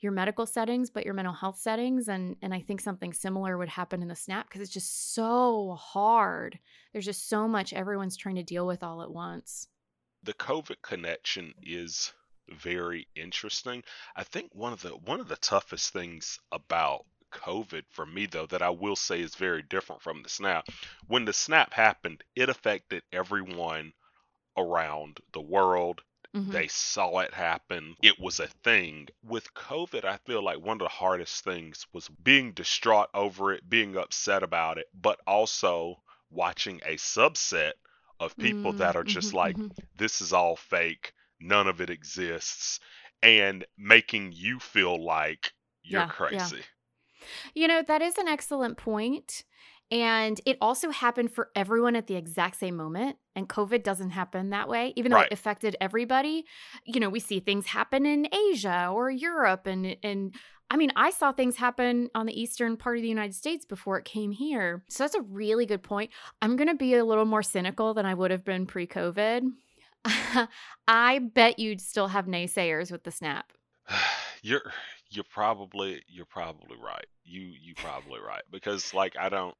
your 0.00 0.12
medical 0.12 0.46
settings 0.46 0.90
but 0.90 1.04
your 1.04 1.12
mental 1.12 1.34
health 1.34 1.58
settings 1.58 2.08
and 2.08 2.36
and 2.40 2.54
I 2.54 2.60
think 2.60 2.80
something 2.80 3.12
similar 3.12 3.58
would 3.58 3.68
happen 3.68 4.00
in 4.00 4.08
the 4.08 4.14
snap 4.14 4.48
because 4.48 4.62
it's 4.62 4.72
just 4.72 5.12
so 5.14 5.76
hard. 5.78 6.58
There's 6.92 7.04
just 7.04 7.28
so 7.28 7.46
much 7.46 7.74
everyone's 7.74 8.16
trying 8.16 8.36
to 8.36 8.42
deal 8.42 8.66
with 8.66 8.82
all 8.82 9.02
at 9.02 9.10
once. 9.10 9.68
The 10.22 10.34
COVID 10.34 10.82
connection 10.82 11.52
is 11.62 12.12
very 12.52 13.08
interesting. 13.14 13.82
I 14.16 14.24
think 14.24 14.50
one 14.54 14.72
of 14.72 14.82
the 14.82 14.90
one 14.90 15.20
of 15.20 15.28
the 15.28 15.36
toughest 15.36 15.92
things 15.92 16.38
about 16.52 17.04
COVID 17.32 17.84
for 17.90 18.06
me 18.06 18.26
though 18.26 18.46
that 18.46 18.62
I 18.62 18.70
will 18.70 18.96
say 18.96 19.20
is 19.20 19.34
very 19.34 19.62
different 19.62 20.02
from 20.02 20.22
the 20.22 20.28
snap. 20.28 20.66
When 21.06 21.24
the 21.24 21.32
snap 21.32 21.72
happened, 21.72 22.24
it 22.34 22.48
affected 22.48 23.02
everyone 23.12 23.92
around 24.56 25.20
the 25.32 25.40
world. 25.40 26.02
Mm-hmm. 26.34 26.52
They 26.52 26.68
saw 26.68 27.20
it 27.20 27.32
happen. 27.32 27.96
It 28.02 28.18
was 28.18 28.40
a 28.40 28.46
thing. 28.46 29.08
With 29.22 29.54
COVID, 29.54 30.04
I 30.04 30.18
feel 30.18 30.42
like 30.42 30.60
one 30.60 30.76
of 30.76 30.84
the 30.84 30.88
hardest 30.88 31.42
things 31.42 31.86
was 31.92 32.08
being 32.08 32.52
distraught 32.52 33.08
over 33.14 33.52
it, 33.52 33.68
being 33.68 33.96
upset 33.96 34.42
about 34.42 34.78
it, 34.78 34.86
but 34.94 35.20
also 35.26 36.02
watching 36.30 36.80
a 36.84 36.96
subset 36.96 37.72
of 38.20 38.36
people 38.36 38.72
mm-hmm. 38.72 38.78
that 38.78 38.96
are 38.96 39.04
just 39.04 39.28
mm-hmm, 39.28 39.36
like, 39.36 39.56
mm-hmm. 39.56 39.68
this 39.96 40.20
is 40.20 40.32
all 40.32 40.56
fake 40.56 41.14
none 41.40 41.66
of 41.66 41.80
it 41.80 41.90
exists 41.90 42.80
and 43.22 43.64
making 43.76 44.32
you 44.34 44.58
feel 44.58 45.02
like 45.02 45.52
you're 45.82 46.02
yeah, 46.02 46.08
crazy. 46.08 46.56
Yeah. 46.56 46.62
You 47.54 47.68
know, 47.68 47.82
that 47.82 48.02
is 48.02 48.16
an 48.18 48.28
excellent 48.28 48.76
point. 48.76 49.44
And 49.90 50.38
it 50.44 50.58
also 50.60 50.90
happened 50.90 51.32
for 51.32 51.48
everyone 51.56 51.96
at 51.96 52.06
the 52.06 52.14
exact 52.14 52.58
same 52.58 52.76
moment. 52.76 53.16
And 53.34 53.48
COVID 53.48 53.82
doesn't 53.82 54.10
happen 54.10 54.50
that 54.50 54.68
way, 54.68 54.92
even 54.96 55.10
though 55.10 55.18
right. 55.18 55.28
it 55.30 55.32
affected 55.32 55.76
everybody. 55.80 56.44
You 56.84 57.00
know, 57.00 57.08
we 57.08 57.20
see 57.20 57.40
things 57.40 57.66
happen 57.66 58.04
in 58.04 58.28
Asia 58.50 58.90
or 58.92 59.10
Europe. 59.10 59.66
And, 59.66 59.96
and 60.02 60.34
I 60.70 60.76
mean, 60.76 60.92
I 60.94 61.10
saw 61.10 61.32
things 61.32 61.56
happen 61.56 62.10
on 62.14 62.26
the 62.26 62.38
eastern 62.38 62.76
part 62.76 62.98
of 62.98 63.02
the 63.02 63.08
United 63.08 63.34
States 63.34 63.64
before 63.64 63.98
it 63.98 64.04
came 64.04 64.30
here. 64.30 64.84
So 64.90 65.04
that's 65.04 65.14
a 65.14 65.22
really 65.22 65.64
good 65.64 65.82
point. 65.82 66.10
I'm 66.42 66.56
going 66.56 66.68
to 66.68 66.74
be 66.74 66.94
a 66.94 67.04
little 67.04 67.24
more 67.24 67.42
cynical 67.42 67.94
than 67.94 68.04
I 68.04 68.12
would 68.12 68.30
have 68.30 68.44
been 68.44 68.66
pre 68.66 68.86
COVID. 68.86 69.42
I 70.88 71.18
bet 71.18 71.58
you'd 71.58 71.80
still 71.80 72.08
have 72.08 72.26
naysayers 72.26 72.90
with 72.90 73.04
the 73.04 73.10
snap. 73.10 73.52
you're 74.42 74.72
you're 75.10 75.24
probably 75.24 76.02
you're 76.08 76.26
probably 76.26 76.76
right. 76.76 77.06
You 77.24 77.52
you 77.60 77.74
probably 77.74 78.20
right 78.20 78.42
because 78.50 78.94
like 78.94 79.16
I 79.18 79.28
don't 79.28 79.54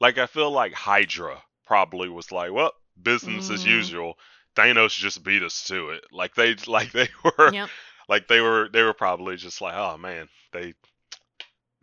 like 0.00 0.18
I 0.18 0.26
feel 0.26 0.50
like 0.50 0.72
Hydra 0.72 1.42
probably 1.66 2.08
was 2.08 2.32
like, 2.32 2.52
well, 2.52 2.72
business 3.00 3.48
mm. 3.48 3.54
as 3.54 3.64
usual. 3.64 4.18
Thanos 4.56 4.96
just 4.96 5.24
beat 5.24 5.42
us 5.42 5.64
to 5.64 5.90
it. 5.90 6.04
Like 6.12 6.34
they 6.34 6.54
like 6.66 6.92
they 6.92 7.08
were 7.24 7.52
yep. 7.52 7.68
like 8.08 8.28
they 8.28 8.40
were 8.40 8.68
they 8.72 8.82
were 8.82 8.94
probably 8.94 9.36
just 9.36 9.60
like, 9.60 9.74
oh 9.74 9.96
man, 9.98 10.28
they 10.52 10.74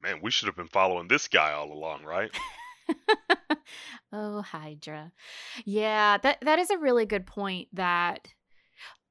man, 0.02 0.20
we 0.22 0.32
should 0.32 0.48
have 0.48 0.56
been 0.56 0.68
following 0.68 1.08
this 1.08 1.28
guy 1.28 1.52
all 1.52 1.72
along, 1.72 2.04
right? 2.04 2.32
oh, 4.14 4.42
Hydra. 4.42 5.12
Yeah, 5.66 6.18
that 6.18 6.40
that 6.42 6.60
is 6.60 6.70
a 6.70 6.78
really 6.78 7.06
good 7.06 7.26
point 7.26 7.70
that 7.74 8.28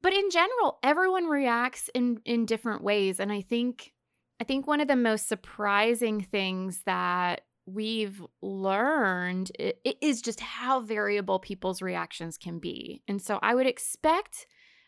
but 0.03 0.15
in 0.15 0.31
general, 0.31 0.79
everyone 0.83 1.27
reacts 1.27 1.91
in 1.95 2.21
in 2.25 2.47
different 2.47 2.83
ways 2.83 3.21
and 3.21 3.33
I 3.33 3.43
think 3.43 3.93
I 4.41 4.45
think 4.45 4.67
one 4.67 4.81
of 4.81 4.89
the 4.89 4.97
most 4.97 5.29
surprising 5.29 6.23
things 6.23 6.83
that 6.87 7.43
we've 7.67 8.23
learned 8.41 9.53
is 9.85 10.23
just 10.23 10.41
how 10.41 10.81
variable 10.81 11.39
people's 11.39 11.83
reactions 11.83 12.39
can 12.39 12.59
be. 12.59 13.03
And 13.07 13.21
so 13.21 13.39
I 13.43 13.55
would 13.55 13.67
expect 13.67 14.47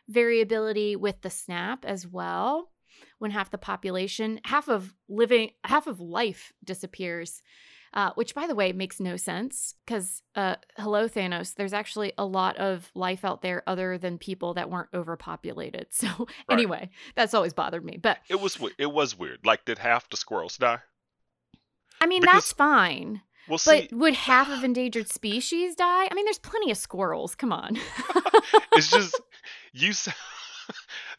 variability 0.09 0.97
with 0.97 1.21
the 1.21 1.31
snap 1.31 1.85
as 1.85 2.07
well 2.07 2.71
when 3.19 3.31
half 3.31 3.51
the 3.51 3.59
population 3.59 4.41
half 4.45 4.69
of 4.69 4.95
living 5.09 5.51
half 5.65 5.87
of 5.87 6.01
life 6.01 6.53
disappears 6.65 7.43
uh, 7.95 8.11
which 8.15 8.35
by 8.35 8.47
the 8.47 8.55
way 8.55 8.73
makes 8.73 9.01
no 9.01 9.17
sense 9.17 9.75
because 9.85 10.23
uh, 10.35 10.57
hello 10.79 11.09
Thanos, 11.09 11.55
there's 11.55 11.73
actually 11.73 12.13
a 12.17 12.25
lot 12.25 12.57
of 12.57 12.91
life 12.95 13.25
out 13.25 13.43
there 13.43 13.63
other 13.67 13.99
than 13.99 14.19
people 14.19 14.55
that 14.55 14.71
weren't 14.71 14.89
overpopulated. 14.95 15.87
So 16.03 16.09
right. 16.19 16.29
anyway, 16.51 16.91
that's 17.15 17.33
always 17.33 17.53
bothered 17.53 17.85
me. 17.85 17.97
But 17.97 18.19
it 18.29 18.41
was 18.41 18.59
it 18.77 18.91
was 18.91 19.17
weird. 19.17 19.41
Like, 19.45 19.65
did 19.65 19.79
half 19.79 20.09
the 20.11 20.17
squirrels 20.17 20.57
die? 20.57 20.81
I 22.01 22.07
mean, 22.07 22.23
because, 22.23 22.35
that's 22.35 22.53
fine. 22.53 23.23
Well, 23.49 23.59
see, 23.59 23.89
but 23.89 23.97
would 23.97 24.15
half 24.15 24.49
of 24.51 24.65
endangered 24.65 25.09
species 25.09 25.77
die? 25.77 26.09
I 26.11 26.15
mean, 26.15 26.25
there's 26.25 26.39
plenty 26.39 26.73
of 26.73 26.77
squirrels. 26.77 27.37
Come 27.37 27.53
on. 27.53 27.79
it's 28.73 28.91
just 28.91 29.21
you. 29.73 29.93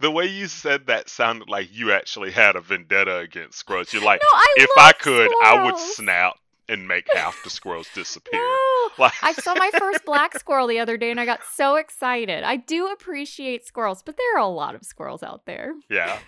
the 0.01 0.11
way 0.11 0.25
you 0.25 0.47
said 0.47 0.87
that 0.87 1.09
sounded 1.09 1.47
like 1.47 1.73
you 1.73 1.93
actually 1.93 2.31
had 2.31 2.57
a 2.57 2.61
vendetta 2.61 3.19
against 3.19 3.59
squirrels. 3.59 3.93
You're 3.93 4.03
like, 4.03 4.21
no, 4.21 4.39
if 4.57 4.69
I 4.77 4.91
could, 4.91 5.31
squirrels. 5.31 5.41
I 5.43 5.63
would 5.63 5.77
snap 5.77 6.33
and 6.69 6.87
make 6.87 7.07
half 7.13 7.41
the 7.43 7.49
squirrels 7.49 7.87
disappear. 7.93 8.39
No. 8.41 8.59
Like- 8.99 9.13
I 9.23 9.31
saw 9.33 9.55
my 9.55 9.71
first 9.77 10.05
black 10.05 10.37
squirrel 10.37 10.67
the 10.67 10.79
other 10.79 10.97
day 10.97 11.09
and 11.09 11.19
I 11.19 11.25
got 11.25 11.39
so 11.51 11.75
excited. 11.77 12.43
I 12.43 12.57
do 12.57 12.87
appreciate 12.87 13.65
squirrels, 13.65 14.03
but 14.03 14.17
there 14.17 14.35
are 14.35 14.39
a 14.41 14.47
lot 14.47 14.75
of 14.75 14.83
squirrels 14.85 15.23
out 15.23 15.45
there. 15.45 15.73
Yeah. 15.89 16.19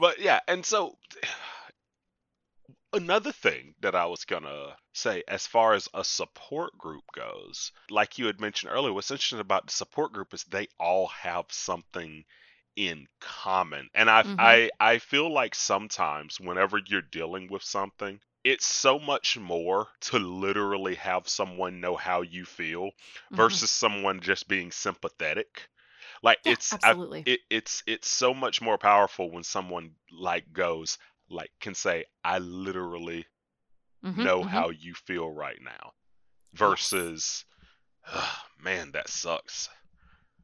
But 0.00 0.18
yeah, 0.18 0.40
and 0.48 0.64
so 0.66 0.96
another 2.92 3.32
thing 3.32 3.74
that 3.80 3.94
I 3.94 4.06
was 4.06 4.24
gonna 4.24 4.76
say, 4.94 5.22
as 5.28 5.46
far 5.46 5.74
as 5.74 5.88
a 5.94 6.02
support 6.04 6.76
group 6.78 7.04
goes, 7.14 7.72
like 7.90 8.18
you 8.18 8.26
had 8.26 8.40
mentioned 8.40 8.72
earlier, 8.72 8.92
what's 8.92 9.10
interesting 9.10 9.40
about 9.40 9.66
the 9.66 9.72
support 9.72 10.12
group 10.12 10.32
is 10.34 10.44
they 10.44 10.68
all 10.80 11.08
have 11.08 11.46
something 11.50 12.24
in 12.76 13.06
common. 13.20 13.90
And 13.94 14.08
I 14.10 14.22
Mhm. 14.22 14.36
I 14.38 14.70
I 14.80 14.98
feel 14.98 15.32
like 15.32 15.54
sometimes 15.54 16.40
whenever 16.40 16.78
you're 16.78 17.02
dealing 17.02 17.48
with 17.48 17.62
something, 17.62 18.20
it's 18.44 18.66
so 18.66 18.98
much 18.98 19.36
more 19.38 19.88
to 20.02 20.18
literally 20.18 20.94
have 20.96 21.28
someone 21.28 21.80
know 21.80 21.96
how 21.96 22.22
you 22.22 22.44
feel 22.44 22.90
Mhm. 23.30 23.58
versus 23.58 23.70
someone 23.70 24.20
just 24.20 24.48
being 24.48 24.70
sympathetic. 24.72 25.68
Like 26.22 26.38
Yeah, 26.44 26.56
it's 26.68 26.76
I, 26.82 26.96
it, 27.24 27.40
it's 27.50 27.82
it's 27.86 28.10
so 28.10 28.34
much 28.34 28.60
more 28.62 28.78
powerful 28.78 29.30
when 29.30 29.44
someone 29.44 29.94
like 30.12 30.52
goes 30.52 30.98
like 31.30 31.50
can 31.60 31.74
say 31.74 32.04
I 32.24 32.38
literally 32.38 33.26
Mhm, 34.02 34.32
know 34.32 34.42
mhm. 34.42 34.44
how 34.44 34.70
you 34.70 34.94
feel 34.94 35.30
right 35.30 35.60
now 35.62 35.92
versus 36.54 37.44
man 38.58 38.92
that 38.92 39.08
sucks. 39.08 39.68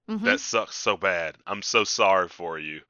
Mhm. 0.08 0.24
That 0.24 0.40
sucks 0.40 0.76
so 0.76 0.96
bad. 0.96 1.36
I'm 1.46 1.62
so 1.62 1.84
sorry 1.84 2.28
for 2.28 2.58
you. 2.58 2.82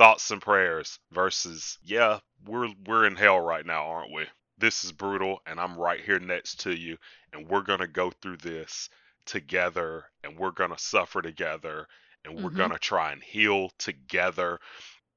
Thoughts 0.00 0.32
and 0.32 0.42
prayers 0.42 0.98
versus 1.12 1.78
yeah, 1.84 2.20
we're 2.44 2.70
we're 2.86 3.06
in 3.06 3.16
hell 3.16 3.40
right 3.40 3.64
now, 3.66 3.86
aren't 3.86 4.12
we? 4.12 4.26
This 4.58 4.82
is 4.84 4.92
brutal 4.92 5.42
and 5.46 5.60
I'm 5.60 5.78
right 5.78 6.00
here 6.00 6.18
next 6.18 6.60
to 6.62 6.74
you 6.76 6.98
and 7.32 7.48
we're 7.48 7.62
going 7.62 7.80
to 7.80 7.86
go 7.86 8.10
through 8.10 8.38
this 8.38 8.90
together 9.26 10.06
and 10.24 10.36
we're 10.38 10.50
going 10.52 10.72
to 10.72 10.78
suffer 10.78 11.22
together 11.22 11.86
and 12.24 12.42
we're 12.42 12.50
Mhm. 12.50 12.50
going 12.50 12.72
to 12.72 12.80
try 12.80 13.12
and 13.12 13.22
heal 13.22 13.70
together. 13.78 14.58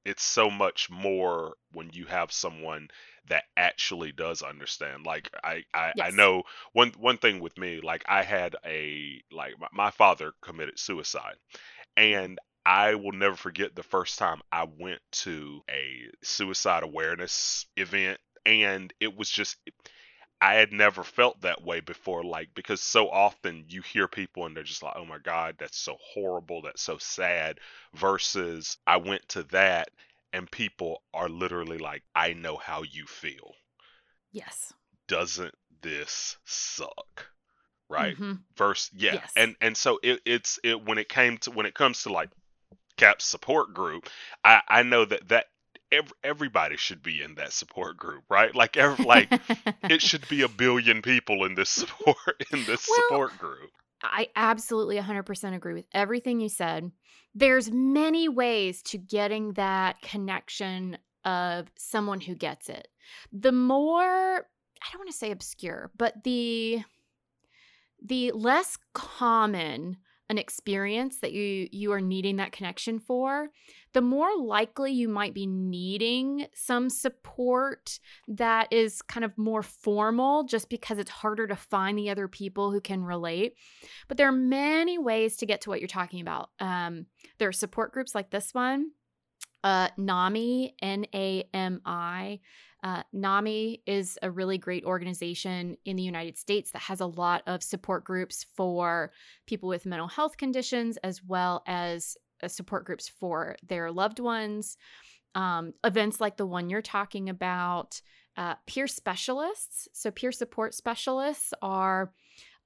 It's 0.04 0.22
so 0.24 0.50
much 0.50 0.90
more 0.90 1.56
when 1.72 1.90
you 1.92 2.06
have 2.06 2.32
someone 2.32 2.88
that 3.28 3.44
actually 3.56 4.12
does 4.12 4.42
understand. 4.42 5.06
Like 5.06 5.30
I 5.44 5.64
I, 5.74 5.94
I 6.00 6.10
know 6.12 6.44
one 6.74 6.92
one 6.98 7.18
thing 7.18 7.40
with 7.40 7.58
me, 7.58 7.80
like 7.82 8.04
I 8.08 8.22
had 8.24 8.56
a 8.66 9.22
like 9.32 9.58
my, 9.60 9.68
my 9.72 9.90
father 9.92 10.34
committed 10.42 10.78
suicide 10.78 11.36
and 11.96 12.38
I 12.66 12.94
will 12.94 13.12
never 13.12 13.36
forget 13.36 13.74
the 13.74 13.82
first 13.82 14.18
time 14.18 14.42
I 14.52 14.64
went 14.64 15.00
to 15.24 15.62
a 15.70 16.10
suicide 16.22 16.82
awareness 16.82 17.66
event 17.76 18.20
and 18.46 18.92
it 19.00 19.16
was 19.16 19.30
just 19.30 19.56
I 20.40 20.54
had 20.54 20.72
never 20.72 21.02
felt 21.02 21.40
that 21.42 21.62
way 21.62 21.80
before 21.80 22.22
like 22.24 22.54
because 22.54 22.80
so 22.80 23.10
often 23.10 23.64
you 23.68 23.82
hear 23.82 24.08
people 24.08 24.46
and 24.46 24.56
they're 24.56 24.62
just 24.64 24.82
like 24.82 24.94
oh 24.96 25.04
my 25.04 25.18
god 25.18 25.56
that's 25.58 25.78
so 25.78 25.96
horrible 26.00 26.62
that's 26.62 26.82
so 26.82 26.98
sad 26.98 27.60
versus 27.94 28.78
I 28.86 28.98
went 28.98 29.28
to 29.30 29.42
that 29.44 29.90
and 30.32 30.50
people 30.50 31.02
are 31.14 31.28
literally 31.28 31.78
like 31.78 32.04
I 32.14 32.34
know 32.34 32.56
how 32.56 32.82
you 32.82 33.06
feel 33.06 33.56
Yes. 34.32 34.74
doesn't 35.06 35.54
this 35.82 36.36
suck 36.44 37.28
right 37.88 38.16
Mhm. 38.16 38.44
verse 38.56 38.90
yeah 38.94 39.18
Yes. 39.18 39.32
and 39.36 39.56
and 39.60 39.76
so 39.76 39.98
it, 40.02 40.20
it's 40.26 40.58
it 40.64 40.84
when 40.84 40.98
it 40.98 41.08
came 41.08 41.38
to 41.38 41.50
when 41.50 41.66
it 41.66 41.74
comes 41.74 42.02
to 42.04 42.12
like 42.12 42.30
cap's 42.96 43.24
support 43.24 43.74
group 43.74 44.08
i 44.44 44.60
i 44.68 44.82
know 44.82 45.04
that 45.04 45.28
that 45.28 45.46
ev- 45.92 46.12
everybody 46.22 46.76
should 46.76 47.02
be 47.02 47.22
in 47.22 47.34
that 47.34 47.52
support 47.52 47.96
group 47.96 48.24
right 48.28 48.54
like 48.54 48.76
ev- 48.76 49.00
like 49.04 49.30
it 49.88 50.02
should 50.02 50.26
be 50.28 50.42
a 50.42 50.48
billion 50.48 51.02
people 51.02 51.44
in 51.44 51.54
this 51.54 51.70
support 51.82 52.44
in 52.52 52.64
this 52.64 52.82
Well, 52.86 52.96
support 53.06 53.38
group 53.38 53.70
I 54.02 54.28
absolutely 54.36 54.96
100% 54.96 55.54
agree 55.54 55.74
with 55.74 55.86
everything 55.92 56.40
you 56.40 56.48
said. 56.48 56.92
There's 57.34 57.70
many 57.70 58.28
ways 58.28 58.82
to 58.84 58.98
getting 58.98 59.54
that 59.54 60.00
connection 60.02 60.98
of 61.24 61.68
someone 61.76 62.20
who 62.20 62.34
gets 62.34 62.68
it. 62.68 62.88
The 63.32 63.52
more 63.52 63.86
I 63.86 64.88
don't 64.92 65.00
want 65.00 65.10
to 65.10 65.16
say 65.16 65.30
obscure, 65.30 65.90
but 65.96 66.24
the 66.24 66.82
the 68.02 68.32
less 68.32 68.76
common 68.92 69.96
an 70.34 70.38
experience 70.38 71.20
that 71.20 71.32
you 71.32 71.68
you 71.70 71.92
are 71.92 72.00
needing 72.00 72.36
that 72.36 72.50
connection 72.50 72.98
for, 72.98 73.50
the 73.92 74.00
more 74.00 74.36
likely 74.36 74.92
you 74.92 75.08
might 75.08 75.32
be 75.32 75.46
needing 75.46 76.46
some 76.54 76.90
support 76.90 78.00
that 78.26 78.72
is 78.72 79.00
kind 79.02 79.24
of 79.24 79.38
more 79.38 79.62
formal 79.62 80.42
just 80.44 80.68
because 80.68 80.98
it's 80.98 81.10
harder 81.10 81.46
to 81.46 81.56
find 81.56 81.96
the 81.96 82.10
other 82.10 82.26
people 82.26 82.72
who 82.72 82.80
can 82.80 83.04
relate. 83.04 83.54
But 84.08 84.16
there 84.16 84.28
are 84.28 84.32
many 84.32 84.98
ways 84.98 85.36
to 85.36 85.46
get 85.46 85.60
to 85.62 85.70
what 85.70 85.80
you're 85.80 85.88
talking 85.88 86.20
about. 86.20 86.50
Um, 86.58 87.06
there 87.38 87.48
are 87.48 87.52
support 87.52 87.92
groups 87.92 88.14
like 88.14 88.30
this 88.30 88.52
one, 88.52 88.90
uh, 89.62 89.88
NAMI, 89.96 90.74
N 90.82 91.06
A 91.14 91.48
M 91.54 91.80
I. 91.84 92.40
Uh, 92.84 93.02
NAMI 93.14 93.80
is 93.86 94.18
a 94.22 94.30
really 94.30 94.58
great 94.58 94.84
organization 94.84 95.78
in 95.86 95.96
the 95.96 96.02
United 96.02 96.36
States 96.36 96.70
that 96.72 96.82
has 96.82 97.00
a 97.00 97.06
lot 97.06 97.42
of 97.46 97.62
support 97.62 98.04
groups 98.04 98.44
for 98.54 99.10
people 99.46 99.70
with 99.70 99.86
mental 99.86 100.06
health 100.06 100.36
conditions 100.36 100.98
as 100.98 101.24
well 101.24 101.62
as 101.66 102.14
uh, 102.42 102.48
support 102.48 102.84
groups 102.84 103.08
for 103.08 103.56
their 103.66 103.90
loved 103.90 104.20
ones. 104.20 104.76
Um, 105.34 105.72
events 105.82 106.20
like 106.20 106.36
the 106.36 106.46
one 106.46 106.68
you're 106.68 106.82
talking 106.82 107.30
about, 107.30 108.02
uh, 108.36 108.56
peer 108.66 108.86
specialists. 108.86 109.88
So, 109.94 110.10
peer 110.10 110.30
support 110.30 110.74
specialists 110.74 111.54
are, 111.62 112.12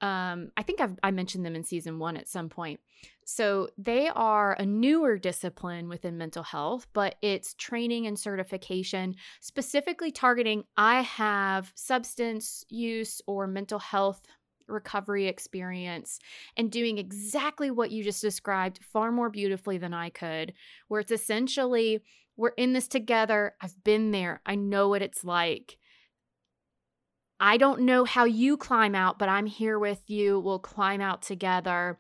um, 0.01 0.51
I 0.57 0.63
think 0.63 0.81
I've, 0.81 0.99
I 1.03 1.11
mentioned 1.11 1.45
them 1.45 1.57
in 1.57 1.65
season 1.65 1.99
one 1.99 2.17
at 2.17 2.29
some 2.29 2.49
point. 2.49 2.81
So, 3.25 3.69
they 3.77 4.09
are 4.09 4.55
a 4.55 4.65
newer 4.65 5.19
discipline 5.19 5.89
within 5.89 6.17
mental 6.17 6.43
health, 6.43 6.87
but 6.93 7.17
it's 7.21 7.55
training 7.55 8.07
and 8.07 8.19
certification 8.19 9.17
specifically 9.41 10.11
targeting 10.11 10.65
I 10.77 11.03
have 11.03 11.73
substance 11.75 12.65
use 12.69 13.21
or 13.27 13.47
mental 13.47 13.79
health 13.79 14.23
recovery 14.69 15.27
experience 15.27 16.19
and 16.57 16.71
doing 16.71 16.99
exactly 16.99 17.71
what 17.71 17.91
you 17.91 18.05
just 18.05 18.21
described 18.21 18.81
far 18.85 19.11
more 19.11 19.31
beautifully 19.31 19.79
than 19.79 19.95
I 19.95 20.11
could, 20.11 20.53
where 20.89 21.01
it's 21.01 21.13
essentially 21.13 22.03
we're 22.37 22.51
in 22.51 22.73
this 22.73 22.87
together. 22.87 23.55
I've 23.61 23.83
been 23.83 24.11
there. 24.13 24.41
I 24.47 24.55
know 24.55 24.89
what 24.89 25.03
it's 25.03 25.25
like. 25.25 25.78
I 27.41 27.57
don't 27.57 27.83
know 27.83 28.05
how 28.05 28.25
you 28.25 28.57
climb 28.57 28.95
out, 28.95 29.19
but 29.19 29.29
I'm 29.29 29.47
here 29.47 29.79
with 29.79 30.03
you. 30.09 30.41
We'll 30.41 30.59
climb 30.59 31.01
out 31.01 31.23
together. 31.23 31.99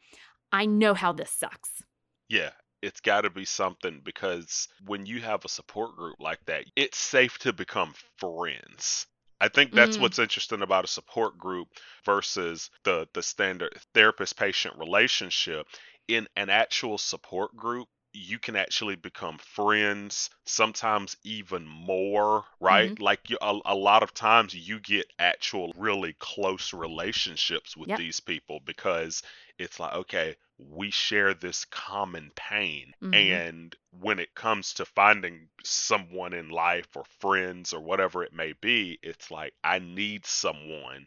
I 0.53 0.67
know 0.67 0.95
how 0.95 1.13
this 1.13 1.31
sucks. 1.31 1.83
yeah 2.29 2.51
it's 2.81 3.01
got 3.01 3.23
to 3.23 3.31
be 3.31 3.45
something 3.45 4.01
because 4.05 4.69
when 4.87 5.05
you 5.05 5.21
have 5.21 5.45
a 5.45 5.49
support 5.49 5.97
group 5.97 6.15
like 6.21 6.39
that 6.47 6.65
it's 6.77 6.97
safe 6.99 7.37
to 7.39 7.53
become 7.53 7.93
friends 8.19 9.07
I 9.41 9.49
think 9.49 9.73
that's 9.73 9.99
Mm. 9.99 10.01
what's 10.01 10.19
interesting 10.19 10.63
about 10.63 10.85
a 10.85 10.89
support 10.89 11.39
group 11.39 11.69
versus 12.05 12.71
the 12.85 13.07
the 13.15 13.23
standard 13.23 13.73
therapist 13.95 14.37
patient 14.37 14.75
relationship. 14.79 15.67
In 16.09 16.27
an 16.35 16.51
actual 16.51 16.99
support 16.99 17.55
group, 17.55 17.87
you 18.13 18.39
can 18.39 18.57
actually 18.57 18.97
become 18.97 19.39
friends, 19.39 20.31
sometimes 20.45 21.17
even 21.25 21.67
more, 21.67 22.45
right? 22.61 22.93
Like 22.99 23.31
you, 23.31 23.39
a, 23.41 23.59
a 23.67 23.75
lot 23.75 24.03
of 24.03 24.15
times 24.15 24.55
you 24.55 24.81
get 24.81 25.13
actual 25.19 25.73
really 25.77 26.15
close 26.15 26.73
relationships 26.73 27.77
with 27.77 27.89
Yep. 27.89 27.95
these 27.95 28.21
people 28.21 28.61
because 28.61 29.23
it's 29.59 29.79
like, 29.81 29.95
okay, 29.95 30.37
we 30.59 30.91
share 30.91 31.35
this 31.35 31.65
common 31.67 32.31
pain. 32.35 32.95
Mhm. 33.01 33.43
And 33.53 33.75
when 33.91 34.19
it 34.19 34.35
comes 34.35 34.75
to 34.75 34.85
finding 34.85 35.49
someone 35.65 36.33
in 36.35 36.51
life 36.51 36.89
or 36.97 37.05
friends 37.21 37.73
or 37.73 37.81
whatever 37.81 38.25
it 38.25 38.33
may 38.33 38.53
be, 38.55 38.99
it's 39.03 39.31
like, 39.31 39.55
I 39.65 39.79
need 39.79 40.27
someone 40.27 41.07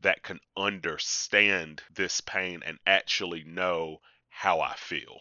that 0.00 0.22
can 0.22 0.40
understand 0.56 1.82
this 1.94 2.20
pain 2.20 2.62
and 2.64 2.78
actually 2.86 3.44
know 3.44 4.00
how 4.28 4.60
I 4.60 4.74
feel. 4.76 5.20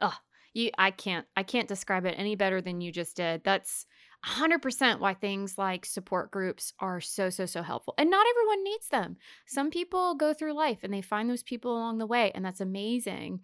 Oh, 0.00 0.16
you 0.54 0.70
I 0.78 0.90
can't 0.90 1.26
I 1.36 1.42
can't 1.42 1.68
describe 1.68 2.06
it 2.06 2.14
any 2.18 2.34
better 2.34 2.60
than 2.60 2.80
you 2.80 2.92
just 2.92 3.16
did. 3.16 3.42
That's 3.44 3.86
100% 4.26 5.00
why 5.00 5.14
things 5.14 5.58
like 5.58 5.86
support 5.86 6.30
groups 6.30 6.72
are 6.80 7.00
so 7.00 7.30
so 7.30 7.46
so 7.46 7.62
helpful. 7.62 7.94
And 7.98 8.10
not 8.10 8.26
everyone 8.28 8.64
needs 8.64 8.88
them. 8.88 9.16
Some 9.46 9.70
people 9.70 10.14
go 10.14 10.34
through 10.34 10.54
life 10.54 10.80
and 10.82 10.92
they 10.92 11.02
find 11.02 11.28
those 11.30 11.42
people 11.42 11.72
along 11.76 11.98
the 11.98 12.06
way 12.06 12.32
and 12.34 12.44
that's 12.44 12.60
amazing. 12.60 13.40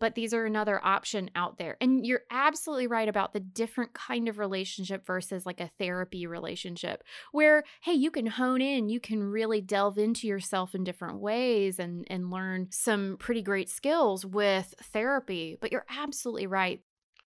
But 0.00 0.16
these 0.16 0.34
are 0.34 0.44
another 0.44 0.84
option 0.84 1.30
out 1.36 1.58
there. 1.58 1.76
And 1.80 2.04
you're 2.04 2.22
absolutely 2.30 2.88
right 2.88 3.08
about 3.08 3.32
the 3.32 3.40
different 3.40 3.92
kind 3.92 4.28
of 4.28 4.38
relationship 4.38 5.06
versus 5.06 5.46
like 5.46 5.60
a 5.60 5.70
therapy 5.78 6.26
relationship 6.26 7.04
where 7.30 7.62
hey, 7.82 7.92
you 7.92 8.10
can 8.10 8.26
hone 8.26 8.60
in, 8.60 8.88
you 8.88 8.98
can 8.98 9.22
really 9.22 9.60
delve 9.60 9.98
into 9.98 10.26
yourself 10.26 10.74
in 10.74 10.82
different 10.82 11.20
ways 11.20 11.78
and 11.78 12.06
and 12.10 12.30
learn 12.30 12.68
some 12.70 13.16
pretty 13.18 13.42
great 13.42 13.68
skills 13.68 14.26
with 14.26 14.74
therapy. 14.92 15.56
But 15.60 15.70
you're 15.70 15.86
absolutely 15.88 16.46
right. 16.48 16.80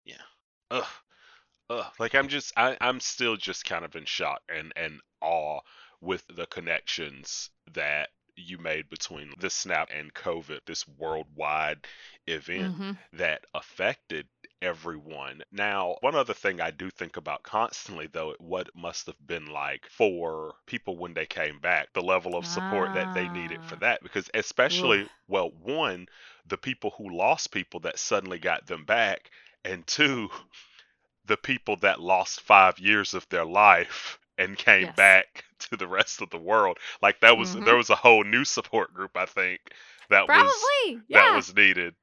Yeah. 0.05 0.15
Ugh. 0.71 0.85
Ugh. 1.71 1.93
Like 1.99 2.15
I'm 2.15 2.29
just 2.29 2.53
I, 2.57 2.77
I'm 2.81 3.01
still 3.01 3.37
just 3.37 3.65
kind 3.65 3.85
of 3.85 3.97
in 3.97 4.05
shock 4.05 4.43
and, 4.49 4.73
and 4.77 5.01
awe 5.21 5.61
with 6.01 6.25
the 6.29 6.47
connections 6.47 7.51
that 7.75 8.11
you 8.39 8.59
made 8.59 8.89
between 8.89 9.33
the 9.39 9.51
snap 9.51 9.89
and 9.91 10.13
COVID, 10.15 10.61
this 10.67 10.87
worldwide 10.89 11.87
event 12.27 12.73
Mhm. 12.73 12.99
that 13.13 13.45
affected 13.55 14.29
everyone. 14.63 15.43
Now, 15.53 15.97
one 16.01 16.15
other 16.15 16.35
thing 16.35 16.61
I 16.61 16.71
do 16.71 16.91
think 16.91 17.17
about 17.17 17.43
constantly, 17.43 18.07
though, 18.09 18.35
what 18.39 18.69
it 18.69 18.77
must 18.77 19.07
have 19.07 19.27
been 19.27 19.47
like 19.47 19.87
for 19.91 20.55
people 20.67 20.97
when 20.99 21.15
they 21.15 21.27
came 21.27 21.59
back, 21.61 21.93
the 21.93 22.03
level 22.03 22.37
of 22.37 22.47
support 22.47 22.93
that 22.93 23.13
they 23.13 23.29
needed 23.29 23.65
for 23.65 23.77
Ah. 23.77 23.79
that. 23.79 24.03
Because, 24.03 24.31
especially, 24.35 25.09
well, 25.29 25.51
one, 25.51 26.07
the 26.47 26.59
people 26.59 26.91
who 26.99 27.17
lost 27.17 27.53
people 27.53 27.81
that 27.81 27.99
suddenly 27.99 28.39
got 28.39 28.67
them 28.67 28.85
back, 28.85 29.31
and 29.65 29.87
two, 29.87 30.31
the 31.27 31.37
people 31.37 31.77
that 31.77 32.01
lost 32.01 32.41
five 32.41 32.79
years 32.79 33.15
of 33.15 33.29
their 33.29 33.45
life 33.45 34.19
and 34.39 34.57
came 34.57 34.85
Yes. 34.87 34.97
back 34.97 35.45
to 35.71 35.77
the 35.77 35.87
rest 35.89 36.23
of 36.23 36.31
the 36.31 36.39
world. 36.39 36.79
Like 37.03 37.21
that 37.21 37.37
was 37.37 37.55
Mhm. 37.57 37.65
there 37.65 37.77
was 37.77 37.91
a 37.91 37.97
whole 37.97 38.25
new 38.25 38.45
support 38.45 38.95
group, 38.95 39.17
I 39.17 39.27
think, 39.27 39.61
that 40.11 40.27
was 40.29 40.37
Probably. 40.37 41.03
that 41.11 41.35
was 41.35 41.55
needed. 41.55 41.95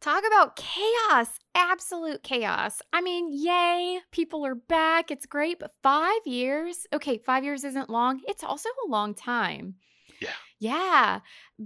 Talk 0.00 0.22
about 0.24 0.54
chaos. 0.54 1.28
Absolute 1.56 2.22
chaos. 2.22 2.80
I 2.92 3.00
mean, 3.00 3.30
yay, 3.32 4.00
people 4.12 4.46
are 4.46 4.54
back. 4.54 5.10
It's 5.10 5.26
great, 5.26 5.58
but 5.58 5.72
5 5.82 6.20
years? 6.24 6.86
Okay, 6.92 7.18
5 7.18 7.42
years 7.42 7.64
isn't 7.64 7.90
long. 7.90 8.20
It's 8.28 8.44
also 8.44 8.68
a 8.86 8.88
long 8.90 9.12
time. 9.14 9.74
Yeah. 10.20 10.30
Yeah. 10.60 11.20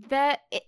That 0.08 0.44
it- 0.50 0.62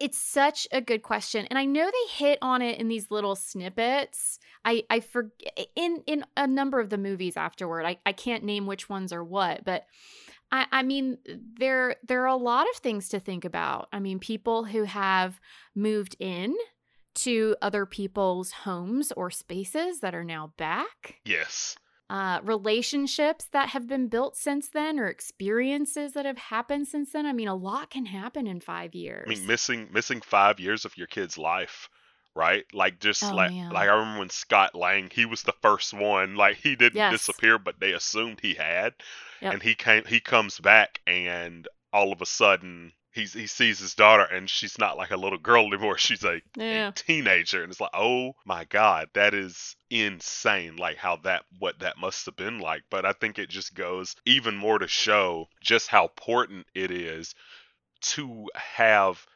it's 0.00 0.18
such 0.18 0.66
a 0.72 0.80
good 0.80 1.02
question. 1.02 1.46
And 1.50 1.58
I 1.58 1.66
know 1.66 1.84
they 1.84 2.24
hit 2.24 2.38
on 2.40 2.62
it 2.62 2.78
in 2.78 2.88
these 2.88 3.10
little 3.10 3.36
snippets. 3.36 4.38
I 4.64 4.84
I 4.90 5.00
forget 5.00 5.68
in 5.76 6.02
in 6.06 6.24
a 6.36 6.46
number 6.46 6.80
of 6.80 6.90
the 6.90 6.98
movies 6.98 7.36
afterward. 7.36 7.84
I 7.84 7.98
I 8.04 8.12
can't 8.12 8.44
name 8.44 8.66
which 8.66 8.88
ones 8.88 9.12
are 9.12 9.22
what, 9.24 9.64
but 9.64 9.86
I, 10.52 10.66
I 10.72 10.82
mean, 10.82 11.18
there 11.58 11.96
there 12.06 12.22
are 12.22 12.26
a 12.26 12.36
lot 12.36 12.66
of 12.68 12.76
things 12.76 13.08
to 13.10 13.20
think 13.20 13.44
about. 13.44 13.88
I 13.92 14.00
mean, 14.00 14.18
people 14.18 14.64
who 14.64 14.84
have 14.84 15.40
moved 15.74 16.16
in 16.18 16.56
to 17.16 17.56
other 17.60 17.86
people's 17.86 18.52
homes 18.52 19.12
or 19.16 19.30
spaces 19.30 20.00
that 20.00 20.14
are 20.14 20.24
now 20.24 20.52
back. 20.56 21.20
Yes. 21.24 21.76
Uh, 22.10 22.40
relationships 22.42 23.44
that 23.52 23.68
have 23.68 23.86
been 23.86 24.08
built 24.08 24.36
since 24.36 24.68
then, 24.68 24.98
or 24.98 25.06
experiences 25.06 26.12
that 26.14 26.26
have 26.26 26.38
happened 26.38 26.88
since 26.88 27.12
then. 27.12 27.24
I 27.24 27.32
mean, 27.32 27.46
a 27.46 27.54
lot 27.54 27.88
can 27.90 28.06
happen 28.06 28.48
in 28.48 28.58
five 28.60 28.96
years. 28.96 29.26
I 29.26 29.30
mean, 29.30 29.46
missing 29.46 29.88
missing 29.92 30.20
five 30.20 30.58
years 30.58 30.84
of 30.84 30.96
your 30.98 31.06
kid's 31.06 31.38
life, 31.38 31.88
right? 32.34 32.64
Like 32.72 32.98
just 32.98 33.22
Oh, 33.22 33.36
like 33.36 33.52
man. 33.52 33.70
like 33.70 33.88
I 33.88 33.92
remember 33.94 34.18
when 34.18 34.30
Scott 34.30 34.74
Lang, 34.74 35.08
he 35.12 35.24
was 35.24 35.44
the 35.44 35.54
first 35.62 35.94
one. 35.94 36.34
Like 36.34 36.56
he 36.56 36.74
didn't 36.74 36.96
Yes. 36.96 37.12
disappear, 37.12 37.58
but 37.60 37.78
they 37.78 37.92
assumed 37.92 38.40
he 38.42 38.54
had, 38.54 38.94
Yep. 39.40 39.52
and 39.54 39.62
he 39.62 39.76
came. 39.76 40.04
He 40.04 40.18
comes 40.18 40.58
back, 40.58 41.00
and 41.06 41.68
all 41.92 42.12
of 42.12 42.20
a 42.20 42.26
sudden. 42.26 42.92
He's, 43.12 43.32
he 43.32 43.46
sees 43.46 43.78
his 43.80 43.94
daughter 43.94 44.22
and 44.24 44.48
she's 44.48 44.78
not 44.78 44.96
like 44.96 45.10
a 45.10 45.16
little 45.16 45.38
girl 45.38 45.66
anymore. 45.66 45.98
She's 46.10 46.22
a, 46.24 46.40
Yeah. 46.56 46.88
a 46.88 46.92
teenager. 46.92 47.62
And 47.62 47.70
it's 47.72 47.80
like, 47.80 47.90
oh 47.94 48.34
my 48.44 48.64
God, 48.64 49.08
that 49.14 49.34
is 49.34 49.74
insane. 49.90 50.76
Like 50.76 50.96
how 50.96 51.16
that, 51.24 51.44
what 51.58 51.80
that 51.80 51.98
must 51.98 52.26
have 52.26 52.36
been 52.36 52.60
like. 52.60 52.82
But 52.90 53.04
I 53.04 53.12
think 53.12 53.38
it 53.38 53.48
just 53.48 53.74
goes 53.74 54.14
even 54.24 54.56
more 54.56 54.78
to 54.78 54.86
show 54.88 55.48
just 55.60 55.88
how 55.88 56.04
important 56.04 56.66
it 56.74 56.90
is 56.90 57.34
to 58.02 58.46
have 58.54 59.26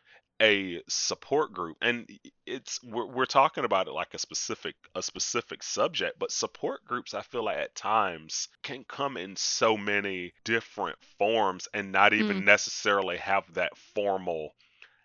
a 0.45 0.83
support 0.89 1.53
group 1.53 1.77
and 1.81 2.07
it's 2.47 2.79
we're, 2.85 3.07
we're 3.07 3.25
talking 3.27 3.65
about 3.65 3.89
it 3.89 3.93
like 3.93 4.13
a 4.15 4.19
specific 4.19 4.75
a 4.95 5.03
specific 5.03 5.63
subject 5.63 6.19
but 6.19 6.31
support 6.31 6.85
groups 6.85 7.15
i 7.15 7.23
feel 7.23 7.45
like 7.45 7.57
at 7.59 7.75
times 7.75 8.49
can 8.63 8.85
come 8.85 9.17
in 9.17 9.35
so 9.37 9.77
many 9.77 10.33
different 10.45 10.99
forms 11.19 11.67
and 11.73 11.91
not 11.93 12.13
even 12.13 12.45
necessarily 12.45 13.17
have 13.17 13.45
that 13.55 13.77
formal 13.95 14.51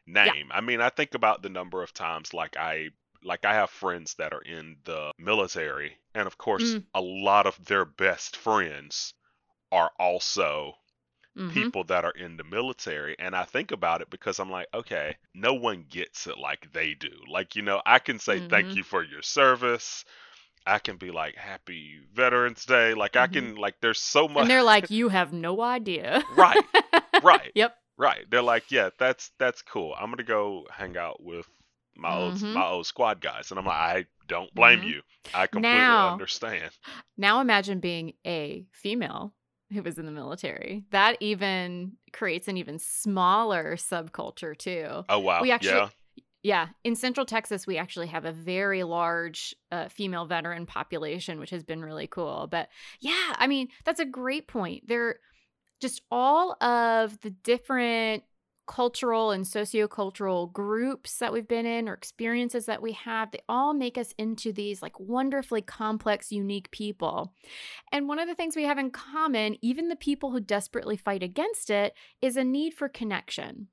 name. 0.07 0.49
I 0.51 0.61
mean 0.61 0.81
i 0.81 0.89
think 0.89 1.13
about 1.13 1.41
the 1.41 1.49
number 1.49 1.83
of 1.83 1.93
times 1.93 2.33
like 2.33 2.57
i 2.57 2.89
like 3.23 3.45
i 3.45 3.53
have 3.53 3.69
friends 3.69 4.15
that 4.15 4.33
are 4.33 4.41
in 4.41 4.77
the 4.85 5.11
military 5.19 5.97
and 6.15 6.25
of 6.27 6.37
course 6.37 6.73
Mm. 6.75 6.83
a 6.95 7.01
lot 7.01 7.45
of 7.47 7.63
their 7.65 7.85
best 7.85 8.35
friends 8.37 9.13
are 9.71 9.91
also 9.99 10.73
Mhm. 11.37 11.53
people 11.53 11.83
that 11.85 12.05
are 12.05 12.11
in 12.11 12.37
the 12.37 12.43
military 12.43 13.15
and 13.19 13.35
I 13.35 13.43
think 13.43 13.71
about 13.71 14.01
it 14.01 14.09
because 14.09 14.39
I'm 14.39 14.49
like, 14.51 14.67
okay, 14.73 15.15
no 15.33 15.53
one 15.53 15.85
gets 15.89 16.27
it 16.27 16.37
like 16.37 16.71
they 16.73 16.93
do. 16.95 17.11
Like, 17.29 17.55
you 17.55 17.61
know, 17.61 17.81
I 17.85 17.99
can 17.99 18.19
say 18.19 18.39
thank 18.47 18.67
Mhm. 18.69 18.75
you 18.77 18.83
for 18.83 19.03
your 19.03 19.21
service. 19.21 20.03
I 20.65 20.79
can 20.79 20.97
be 20.97 21.11
like 21.11 21.35
happy 21.35 21.99
Veterans 22.13 22.65
Day. 22.65 22.93
Like 22.93 23.15
I 23.15 23.27
Mhm. 23.27 23.33
can 23.33 23.55
like 23.55 23.79
there's 23.81 24.01
so 24.01 24.27
much 24.27 24.41
And 24.41 24.49
they're 24.51 24.63
like, 24.63 24.89
you 24.89 25.09
have 25.09 25.31
no 25.33 25.61
idea. 25.61 26.21
Right. 26.35 26.63
Right. 27.23 27.51
Yep. 27.55 27.77
right. 27.97 28.29
They're 28.29 28.41
like, 28.41 28.71
yeah, 28.71 28.89
that's 28.97 29.31
that's 29.39 29.61
cool. 29.61 29.93
I'm 29.97 30.07
going 30.07 30.17
to 30.17 30.23
go 30.23 30.67
hang 30.71 30.97
out 30.97 31.21
with 31.23 31.47
my 31.95 32.13
old 32.15 32.35
Mhm. 32.35 32.53
my 32.53 32.65
old 32.65 32.85
squad 32.87 33.21
guys 33.21 33.51
and 33.51 33.59
I'm 33.59 33.65
like, 33.65 33.75
I 33.75 34.05
don't 34.27 34.53
blame 34.53 34.81
Mhm. 34.81 34.87
you. 34.89 35.01
I 35.33 35.47
completely 35.47 35.77
Now- 35.77 36.11
understand. 36.11 36.71
Now 37.17 37.39
imagine 37.41 37.79
being 37.79 38.13
a 38.25 38.65
female 38.71 39.33
who 39.71 39.83
was 39.83 39.97
in 39.97 40.05
the 40.05 40.11
military. 40.11 40.85
That 40.91 41.17
even 41.19 41.93
creates 42.13 42.47
an 42.47 42.57
even 42.57 42.79
smaller 42.79 43.75
subculture 43.75 44.57
too. 44.57 45.03
Oh 45.07 45.19
wow. 45.19 45.41
We 45.41 45.51
actually 45.51 45.73
yeah. 45.73 45.89
yeah, 46.43 46.67
in 46.83 46.95
Central 46.95 47.25
Texas 47.25 47.67
we 47.67 47.77
actually 47.77 48.07
have 48.07 48.25
a 48.25 48.31
very 48.31 48.83
large 48.83 49.55
uh, 49.71 49.89
female 49.89 50.25
veteran 50.25 50.65
population 50.65 51.39
which 51.39 51.51
has 51.51 51.63
been 51.63 51.83
really 51.83 52.07
cool. 52.07 52.47
But 52.49 52.69
yeah, 52.99 53.35
I 53.35 53.47
mean, 53.47 53.69
that's 53.85 53.99
a 53.99 54.05
great 54.05 54.47
point. 54.47 54.87
They're 54.87 55.19
just 55.79 56.01
all 56.11 56.61
of 56.61 57.19
the 57.21 57.29
different 57.29 58.23
cultural 58.69 59.31
and 59.31 59.45
sociocultural 59.45 60.53
groups 60.53 61.17
that 61.17 61.33
we've 61.33 61.47
been 61.47 61.65
in 61.65 61.89
or 61.89 61.93
experiences 61.95 62.67
that 62.67 62.83
we 62.83 62.91
have, 62.91 63.31
they 63.31 63.41
all 63.49 63.73
make 63.73 63.97
us 63.97 64.13
into 64.19 64.53
these 64.53 64.83
like 64.83 64.97
wonderfully 64.99 65.61
complex, 65.61 66.31
unique 66.31 66.69
people. 66.69 67.33
And 67.91 68.07
one 68.07 68.19
of 68.19 68.27
the 68.27 68.35
things 68.35 68.55
we 68.55 68.65
have 68.65 68.77
in 68.77 68.91
common, 68.91 69.57
even 69.63 69.89
the 69.89 69.95
people 69.95 70.31
who 70.31 70.39
desperately 70.39 70.95
fight 70.95 71.23
against 71.23 71.71
it, 71.71 71.93
is 72.21 72.37
a 72.37 72.43
need 72.43 72.75
for 72.75 72.87
connection. 72.87 73.69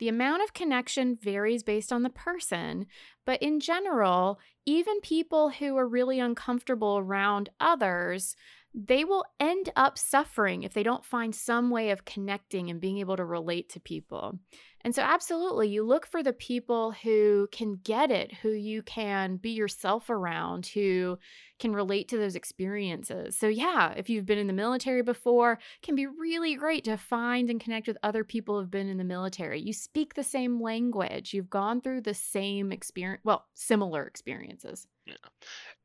The 0.00 0.08
amount 0.08 0.42
of 0.42 0.54
connection 0.54 1.14
varies 1.14 1.62
based 1.62 1.92
on 1.92 2.02
the 2.02 2.10
person, 2.10 2.86
but 3.26 3.40
in 3.42 3.60
general, 3.60 4.40
even 4.64 5.00
people 5.02 5.50
who 5.50 5.76
are 5.76 5.86
really 5.86 6.18
uncomfortable 6.18 6.96
around 6.98 7.50
others, 7.60 8.34
they 8.74 9.04
will 9.04 9.26
end 9.38 9.70
up 9.76 9.98
suffering 9.98 10.62
if 10.62 10.72
they 10.72 10.82
don't 10.82 11.04
find 11.04 11.34
some 11.34 11.68
way 11.68 11.90
of 11.90 12.06
connecting 12.06 12.70
and 12.70 12.80
being 12.80 12.96
able 12.96 13.16
to 13.16 13.24
relate 13.26 13.68
to 13.70 13.80
people. 13.80 14.38
And 14.82 14.94
so, 14.94 15.02
absolutely, 15.02 15.68
you 15.68 15.82
look 15.82 16.06
for 16.06 16.22
the 16.22 16.32
people 16.32 16.92
who 16.92 17.48
can 17.52 17.80
get 17.84 18.10
it, 18.10 18.32
who 18.36 18.50
you 18.50 18.82
can 18.82 19.36
be 19.36 19.50
yourself 19.50 20.08
around, 20.08 20.66
who 20.66 21.18
can 21.58 21.74
relate 21.74 22.08
to 22.08 22.16
those 22.16 22.34
experiences. 22.34 23.36
So, 23.36 23.48
yeah, 23.48 23.92
if 23.96 24.08
you've 24.08 24.24
been 24.24 24.38
in 24.38 24.46
the 24.46 24.52
military 24.52 25.02
before, 25.02 25.52
it 25.52 25.82
can 25.82 25.94
be 25.94 26.06
really 26.06 26.54
great 26.54 26.84
to 26.84 26.96
find 26.96 27.50
and 27.50 27.60
connect 27.60 27.86
with 27.86 27.98
other 28.02 28.24
people 28.24 28.58
who've 28.58 28.70
been 28.70 28.88
in 28.88 28.96
the 28.96 29.04
military. 29.04 29.60
You 29.60 29.74
speak 29.74 30.14
the 30.14 30.24
same 30.24 30.62
language, 30.62 31.34
you've 31.34 31.50
gone 31.50 31.80
through 31.82 32.00
the 32.00 32.14
same 32.14 32.72
experience, 32.72 33.20
well, 33.22 33.46
similar 33.54 34.06
experiences. 34.06 34.86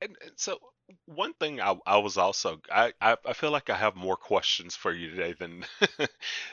And, 0.02 0.16
and 0.22 0.32
so 0.36 0.60
one 1.06 1.34
thing 1.34 1.60
I, 1.62 1.76
I 1.86 1.98
was 1.98 2.18
also 2.18 2.62
I, 2.72 2.94
I 3.02 3.18
I 3.26 3.34
feel 3.34 3.52
like 3.52 3.70
I 3.70 3.76
have 3.76 3.96
more 3.96 4.18
questions 4.18 4.76
for 4.76 4.92
you 4.92 5.10
today 5.10 5.34
than 5.38 5.66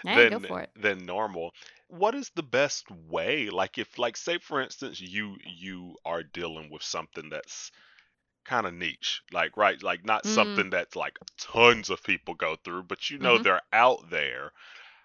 than 0.04 0.46
than 0.74 1.06
normal. 1.06 1.52
What 1.92 2.16
is 2.16 2.30
the 2.30 2.42
best 2.42 2.90
way? 2.90 3.48
Like 3.48 3.78
if 3.78 3.96
like 3.96 4.16
say 4.16 4.38
for 4.38 4.60
instance 4.60 5.00
you 5.00 5.36
you 5.44 5.96
are 6.04 6.24
dealing 6.24 6.70
with 6.70 6.82
something 6.82 7.28
that's 7.28 7.70
kind 8.44 8.66
of 8.66 8.74
niche, 8.74 9.22
like 9.32 9.56
right, 9.56 9.82
like 9.82 10.04
not 10.04 10.26
Mm. 10.26 10.62
something 10.64 10.70
that 10.70 10.96
like 10.96 11.18
tons 11.38 11.90
of 11.90 12.02
people 12.04 12.34
go 12.34 12.56
through, 12.56 12.84
but 12.84 13.10
you 13.10 13.18
know 13.18 13.36
Mhm. 13.36 13.44
they're 13.44 13.62
out 13.72 14.10
there. 14.10 14.52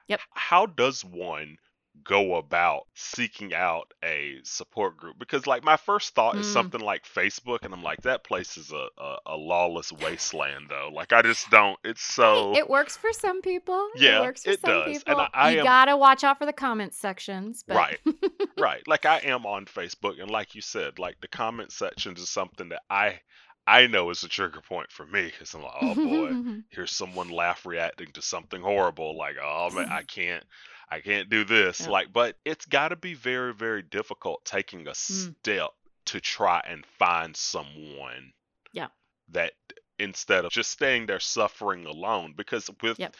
Yep. 0.07 0.21
How 0.33 0.65
does 0.65 1.05
one 1.05 1.57
go 2.03 2.35
about 2.35 2.83
seeking 2.93 3.53
out 3.53 3.93
a 4.03 4.35
support 4.43 4.97
group? 4.97 5.17
Because 5.19 5.47
like 5.47 5.63
my 5.63 5.77
first 5.77 6.13
thought 6.15 6.37
is 6.37 6.45
Mm. 6.47 6.53
something 6.53 6.81
like 6.81 7.05
Facebook, 7.05 7.59
and 7.63 7.73
I'm 7.73 7.83
like 7.83 8.01
that 8.03 8.23
place 8.23 8.57
is 8.57 8.71
a 8.71 8.87
a, 8.97 9.15
a 9.27 9.35
lawless 9.37 9.91
wasteland 9.91 10.67
though. 10.69 10.89
Like 10.93 11.13
I 11.13 11.21
just 11.21 11.49
don't. 11.49 11.77
It's 11.83 12.01
so. 12.01 12.55
It 12.55 12.69
works 12.69 12.97
for 12.97 13.11
some 13.13 13.41
people. 13.41 13.87
Yeah, 13.95 14.19
it 14.19 14.21
works 14.21 14.43
for 14.43 14.51
it 14.51 14.61
some 14.61 14.69
does. 14.71 14.85
And 14.95 15.03
people. 15.05 15.21
I- 15.21 15.29
I 15.33 15.51
you 15.51 15.59
am- 15.59 15.65
gotta 15.65 15.97
watch 15.97 16.23
out 16.23 16.37
for 16.37 16.45
the 16.45 16.53
comments 16.53 16.97
sections. 16.97 17.63
But 17.67 17.75
Right. 17.77 17.99
right 18.57 18.87
like 18.87 19.05
i 19.05 19.19
am 19.19 19.45
on 19.45 19.65
facebook 19.65 20.19
and 20.21 20.31
like 20.31 20.55
you 20.55 20.61
said 20.61 20.97
like 20.97 21.15
the 21.21 21.27
comment 21.27 21.71
sections 21.71 22.19
is 22.19 22.29
something 22.29 22.69
that 22.69 22.81
i 22.89 23.19
i 23.67 23.85
know 23.85 24.09
is 24.09 24.23
a 24.23 24.27
trigger 24.27 24.61
point 24.67 24.91
for 24.91 25.05
me 25.05 25.25
because 25.25 25.53
i'm 25.53 25.61
like 25.61 25.73
oh 25.81 25.93
boy 25.95 26.57
here's 26.69 26.91
someone 26.91 27.29
laugh 27.29 27.65
reacting 27.67 28.07
to 28.13 28.21
something 28.21 28.61
horrible 28.61 29.15
like 29.17 29.35
oh 29.43 29.69
man 29.71 29.87
i 29.89 30.01
can't 30.07 30.43
i 30.89 30.99
can't 31.01 31.29
do 31.29 31.43
this 31.43 31.81
Yeah. 31.81 31.89
like 31.89 32.13
but 32.13 32.35
it's 32.45 32.65
got 32.65 32.89
to 32.89 32.95
be 32.95 33.13
very 33.13 33.53
very 33.53 33.81
difficult 33.81 34.43
taking 34.45 34.87
a 34.87 34.91
Mm. 34.91 35.35
step 35.41 35.69
to 36.05 36.21
try 36.21 36.61
and 36.65 36.85
find 36.97 37.35
someone 37.35 38.31
Yeah. 38.71 38.87
that 39.29 39.53
instead 39.99 40.45
of 40.45 40.51
just 40.51 40.71
staying 40.71 41.05
there 41.07 41.19
suffering 41.19 41.85
alone 41.85 42.33
because 42.37 42.69
with 42.81 42.99
Yep. 42.99 43.15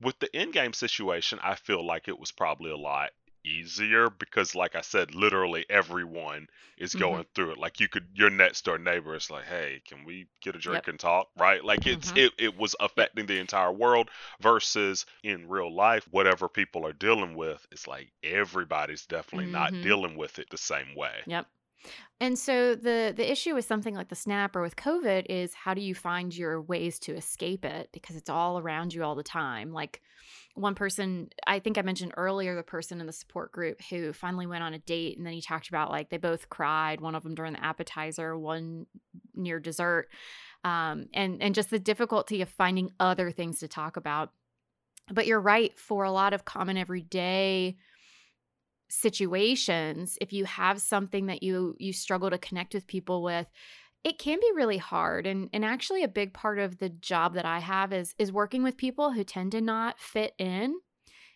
with 0.00 0.18
the 0.18 0.34
end 0.36 0.52
game 0.52 0.72
situation 0.72 1.38
i 1.42 1.54
feel 1.54 1.84
like 1.86 2.08
it 2.08 2.18
was 2.18 2.32
probably 2.32 2.70
a 2.70 2.76
lot 2.76 3.10
easier 3.46 4.10
because, 4.10 4.54
like 4.54 4.74
I 4.74 4.80
said, 4.82 5.14
literally 5.14 5.64
everyone 5.70 6.48
is 6.78 6.94
hmm 6.94 7.20
going 7.20 7.26
through 7.34 7.52
it. 7.52 7.58
Like 7.58 7.80
you 7.80 7.88
could, 7.88 8.08
your 8.14 8.30
next 8.30 8.64
door 8.64 8.78
neighbor 8.78 9.14
is 9.14 9.30
like, 9.30 9.44
"Hey, 9.46 9.80
can 9.86 10.04
we 10.04 10.26
get 10.42 10.56
a 10.56 10.58
drink 10.58 10.86
Yep. 10.86 10.88
and 10.88 10.98
talk?" 10.98 11.28
Right? 11.36 11.64
Like 11.64 11.86
it's 11.86 12.10
hmm 12.10 12.16
it 12.16 12.32
it 12.38 12.56
was 12.56 12.74
affecting 12.80 13.26
the 13.26 13.38
entire 13.38 13.72
world 13.72 14.10
versus 14.40 15.06
in 15.22 15.48
real 15.48 15.74
life, 15.74 16.06
whatever 16.10 16.48
people 16.48 16.86
are 16.86 16.92
dealing 16.92 17.34
with, 17.36 17.66
it's 17.70 17.86
like 17.86 18.12
everybody's 18.22 19.06
definitely 19.06 19.46
not 19.50 19.72
hmm 19.72 19.82
dealing 19.82 20.16
with 20.16 20.38
it 20.38 20.50
the 20.50 20.58
same 20.58 20.94
way. 20.94 21.22
Yep. 21.26 21.46
And 22.20 22.38
so 22.38 22.74
the 22.74 23.12
the 23.14 23.30
issue 23.30 23.54
with 23.54 23.66
something 23.66 23.94
like 23.94 24.08
the 24.08 24.14
snap 24.14 24.56
or 24.56 24.62
with 24.62 24.76
COVID 24.76 25.26
is 25.28 25.52
how 25.52 25.74
do 25.74 25.80
you 25.80 25.94
find 25.94 26.34
your 26.34 26.62
ways 26.62 26.98
to 27.00 27.14
escape 27.14 27.64
it 27.64 27.90
because 27.92 28.16
it's 28.16 28.30
all 28.30 28.58
around 28.58 28.94
you 28.94 29.04
all 29.04 29.14
the 29.14 29.22
time. 29.22 29.72
Like 29.72 30.00
one 30.54 30.74
person, 30.74 31.28
I 31.46 31.58
think 31.58 31.76
I 31.76 31.82
mentioned 31.82 32.14
earlier, 32.16 32.54
the 32.54 32.62
person 32.62 33.00
in 33.00 33.06
the 33.06 33.12
support 33.12 33.52
group 33.52 33.82
who 33.90 34.14
finally 34.14 34.46
went 34.46 34.64
on 34.64 34.72
a 34.72 34.78
date 34.78 35.18
and 35.18 35.26
then 35.26 35.34
he 35.34 35.42
talked 35.42 35.68
about 35.68 35.90
like 35.90 36.08
they 36.08 36.16
both 36.16 36.48
cried, 36.48 37.02
one 37.02 37.14
of 37.14 37.22
them 37.22 37.34
during 37.34 37.52
the 37.52 37.64
appetizer, 37.64 38.38
one 38.38 38.86
near 39.34 39.60
dessert. 39.60 40.08
Um, 40.64 41.08
and 41.12 41.42
and 41.42 41.54
just 41.54 41.70
the 41.70 41.78
difficulty 41.78 42.40
of 42.40 42.48
finding 42.48 42.90
other 42.98 43.30
things 43.30 43.60
to 43.60 43.68
talk 43.68 43.96
about. 43.96 44.32
But 45.12 45.26
you're 45.26 45.40
right, 45.40 45.78
for 45.78 46.04
a 46.04 46.10
lot 46.10 46.32
of 46.32 46.44
common 46.44 46.76
everyday 46.76 47.76
situations 48.88 50.16
if 50.20 50.32
you 50.32 50.44
have 50.44 50.80
something 50.80 51.26
that 51.26 51.42
you 51.42 51.74
you 51.78 51.92
struggle 51.92 52.30
to 52.30 52.38
connect 52.38 52.72
with 52.72 52.86
people 52.86 53.22
with 53.22 53.46
it 54.04 54.18
can 54.18 54.38
be 54.38 54.52
really 54.54 54.78
hard 54.78 55.26
and 55.26 55.50
and 55.52 55.64
actually 55.64 56.04
a 56.04 56.08
big 56.08 56.32
part 56.32 56.58
of 56.58 56.78
the 56.78 56.88
job 56.88 57.34
that 57.34 57.44
I 57.44 57.58
have 57.58 57.92
is 57.92 58.14
is 58.18 58.30
working 58.30 58.62
with 58.62 58.76
people 58.76 59.10
who 59.10 59.24
tend 59.24 59.52
to 59.52 59.60
not 59.60 59.98
fit 59.98 60.34
in 60.38 60.76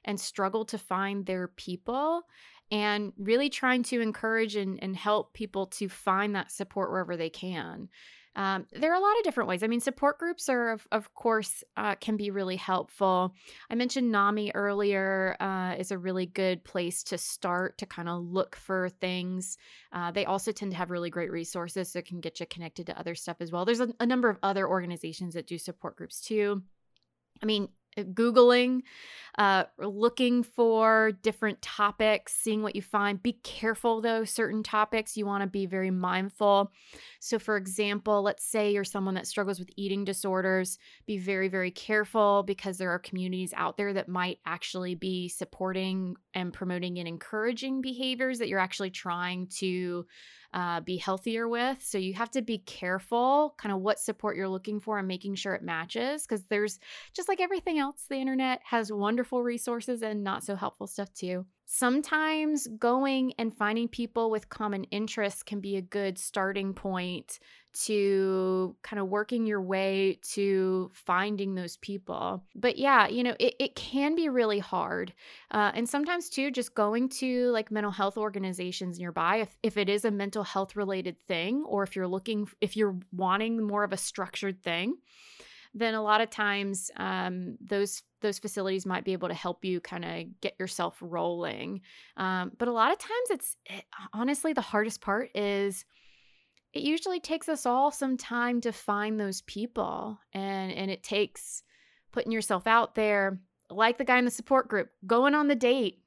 and 0.05 0.19
struggle 0.21 0.65
to 0.67 0.79
find 0.79 1.27
their 1.27 1.49
people 1.49 2.23
and 2.71 3.13
really 3.19 3.51
trying 3.51 3.83
to 3.83 4.01
encourage 4.01 4.55
and, 4.55 4.79
and 4.81 4.97
help 4.97 5.35
people 5.35 5.67
to 5.67 5.89
find 5.89 6.37
that 6.37 6.53
support 6.53 6.91
wherever 6.91 7.17
they 7.17 7.31
can 7.31 7.89
um, 8.37 8.67
there 8.73 8.93
are 8.93 8.97
a 8.97 9.01
lot 9.01 9.17
of 9.19 9.25
different 9.25 9.49
ways. 9.49 9.63
I 9.63 9.67
mean 9.67 9.81
support 9.81 10.19
groups 10.19 10.49
are 10.49 10.71
of, 10.71 10.87
of 10.93 11.13
course 11.15 11.65
uh, 11.77 11.97
can 11.97 12.17
be 12.17 12.31
really 12.31 12.57
helpful. 12.57 13.35
I 13.71 13.75
mentioned 13.75 14.13
nami 14.13 14.53
earlier 14.55 15.37
uh, 15.41 15.75
is 15.79 15.91
a 15.91 15.99
really 15.99 16.27
good 16.27 16.63
place 16.65 17.03
to 17.05 17.19
start 17.19 17.79
to 17.79 17.87
kind 17.87 18.09
of 18.09 18.23
look 18.23 18.57
for 18.57 18.89
things. 18.89 19.59
Uh, 19.93 20.11
they 20.11 20.27
also 20.27 20.53
tend 20.53 20.71
to 20.73 20.77
have 20.77 20.91
really 20.91 21.11
great 21.11 21.33
resources 21.33 21.93
that 21.93 22.07
can 22.07 22.21
get 22.21 22.39
you 22.39 22.47
connected 22.47 22.87
to 22.87 22.99
other 22.99 23.15
stuff 23.15 23.39
as 23.41 23.51
well. 23.51 23.65
There's 23.65 23.81
a, 23.81 23.89
a 23.99 24.07
number 24.07 24.29
of 24.29 24.39
other 24.43 24.69
organizations 24.69 25.35
that 25.35 25.47
do 25.47 25.59
support 25.59 25.97
groups 25.97 26.21
too. 26.21 26.63
I 27.43 27.47
mean 27.47 27.69
googling 27.99 28.83
uh, 29.39 29.65
looking 29.79 30.43
for 30.43 31.13
different 31.23 31.63
topics 31.63 32.35
seeing 32.35 32.63
what 32.63 32.77
you 32.77 32.83
find. 32.83 33.23
Be 33.23 33.35
careful 33.43 34.01
though 34.01 34.25
certain 34.25 34.63
topics 34.63 35.17
you 35.17 35.25
want 35.25 35.43
to 35.43 35.47
be 35.47 35.67
very 35.67 35.91
mindful. 35.91 36.73
So 37.21 37.39
for 37.39 37.57
example 37.57 38.23
let's 38.23 38.45
say 38.45 38.73
you're 38.73 38.85
someone 38.85 39.15
that 39.15 39.27
struggles 39.27 39.59
with 39.59 39.71
eating 39.77 40.05
disorders 40.05 40.79
be 41.07 41.19
very 41.19 41.49
very 41.49 41.71
careful 41.71 42.43
because 42.43 42.79
there 42.79 42.91
are 42.91 42.99
communities 42.99 43.55
out 43.57 43.77
there 43.77 43.93
that 43.95 44.09
might 44.09 44.39
actually 44.47 44.95
be 44.95 45.29
supporting 45.29 46.17
and 46.35 46.53
promoting 46.53 46.99
and 46.99 47.09
encouraging 47.09 47.81
behaviors 47.81 48.39
that 48.39 48.49
you're 48.49 48.59
actually 48.59 48.91
trying 48.91 49.47
to 49.47 50.07
uh, 50.53 50.81
be 50.81 50.97
healthier 50.97 51.49
with 51.49 51.83
so 51.83 51.99
you 51.99 52.15
have 52.15 52.31
to 52.31 52.43
be 52.43 52.59
careful 52.59 53.55
kind 53.57 53.73
of 53.73 53.81
what 53.81 53.99
support 53.99 54.37
you're 54.37 54.49
looking 54.49 54.81
for 54.81 54.99
and 54.99 55.07
making 55.07 55.35
sure 55.35 55.55
it 55.55 55.63
matches 55.63 56.27
because 56.27 56.45
there's 56.47 56.79
just 57.15 57.29
like 57.29 57.41
everything 57.41 57.79
else, 57.79 58.07
the 58.09 58.17
internet 58.17 58.61
has 58.65 58.93
wonderful 58.93 59.43
resources 59.43 60.03
and 60.03 60.25
not 60.25 60.45
so 60.45 60.57
helpful 60.57 60.87
stuff 60.87 61.13
too. 61.13 61.47
Sometimes 61.73 62.67
going 62.67 63.33
and 63.39 63.57
finding 63.57 63.87
people 63.87 64.29
with 64.29 64.49
common 64.49 64.83
interests 64.91 65.45
can 65.45 65.61
be 65.61 65.77
a 65.77 65.81
good 65.81 66.19
starting 66.19 66.75
point 66.75 67.39
to 67.85 68.75
kind 68.83 68.99
of 68.99 69.07
working 69.07 69.47
your 69.47 69.63
way 69.63 70.19
to 70.33 70.91
finding 70.93 71.55
those 71.55 71.77
people. 71.77 72.43
But 72.57 72.77
yeah, 72.77 73.07
you 73.07 73.23
know, 73.23 73.37
it, 73.39 73.55
it 73.61 73.77
can 73.77 74.17
be 74.17 74.29
really 74.29 74.59
hard. 74.59 75.13
Uh, 75.53 75.71
and 75.73 75.89
sometimes 75.89 76.29
too, 76.29 76.51
just 76.51 76.75
going 76.75 77.09
to 77.21 77.53
like 77.53 77.71
mental 77.71 77.93
health 77.93 78.19
organizations 78.19 78.99
nearby, 78.99 79.37
if, 79.37 79.57
if 79.63 79.77
it 79.77 79.89
is 79.89 80.05
a 80.05 80.11
mental 80.11 80.43
health 80.43 80.75
related 80.75 81.25
thing, 81.29 81.63
or 81.69 81.85
if 81.85 81.95
you're 81.95 82.09
looking, 82.09 82.49
if 82.61 82.77
you're 82.77 82.97
wanting 83.13 83.65
more 83.65 83.85
of 83.85 83.93
a 83.93 83.97
structured 83.97 84.61
thing, 84.65 84.97
then 85.75 85.95
a 85.95 86.03
lot 86.03 86.21
of 86.21 86.31
times 86.31 86.91
um, 86.97 87.57
those 87.61 88.03
those 88.23 88.39
facilities 88.39 88.85
might 88.85 89.05
be 89.05 89.13
able 89.13 89.29
to 89.29 89.35
help 89.35 89.65
you 89.65 89.81
kind 89.81 90.05
of 90.05 90.41
get 90.41 90.55
yourself 90.59 90.97
rolling. 91.01 91.81
Um, 92.17 92.53
but 92.59 92.69
a 92.69 92.73
lot 92.73 92.93
of 92.93 92.99
times, 92.99 93.31
it's 93.31 93.57
it, 93.67 93.85
honestly 94.13 94.53
the 94.53 94.61
hardest 94.61 95.01
part 95.01 95.31
is 95.35 95.85
it 96.73 96.83
usually 96.83 97.21
takes 97.21 97.49
us 97.49 97.67
all 97.67 97.91
some 97.91 98.17
time 98.17 98.61
to 98.63 98.73
find 98.73 99.19
those 99.19 99.43
people, 99.43 100.19
and 100.33 100.73
and 100.73 100.91
it 100.91 101.03
takes 101.03 101.63
putting 102.13 102.33
yourself 102.33 102.67
out 102.67 102.97
there, 102.97 103.41
like 103.71 103.97
the 103.97 104.05
guy 104.05 104.19
in 104.19 104.25
the 104.25 104.31
support 104.31 104.69
group, 104.69 104.91
going 105.07 105.35
on 105.35 105.47
the 105.47 105.55
date, 105.55 106.03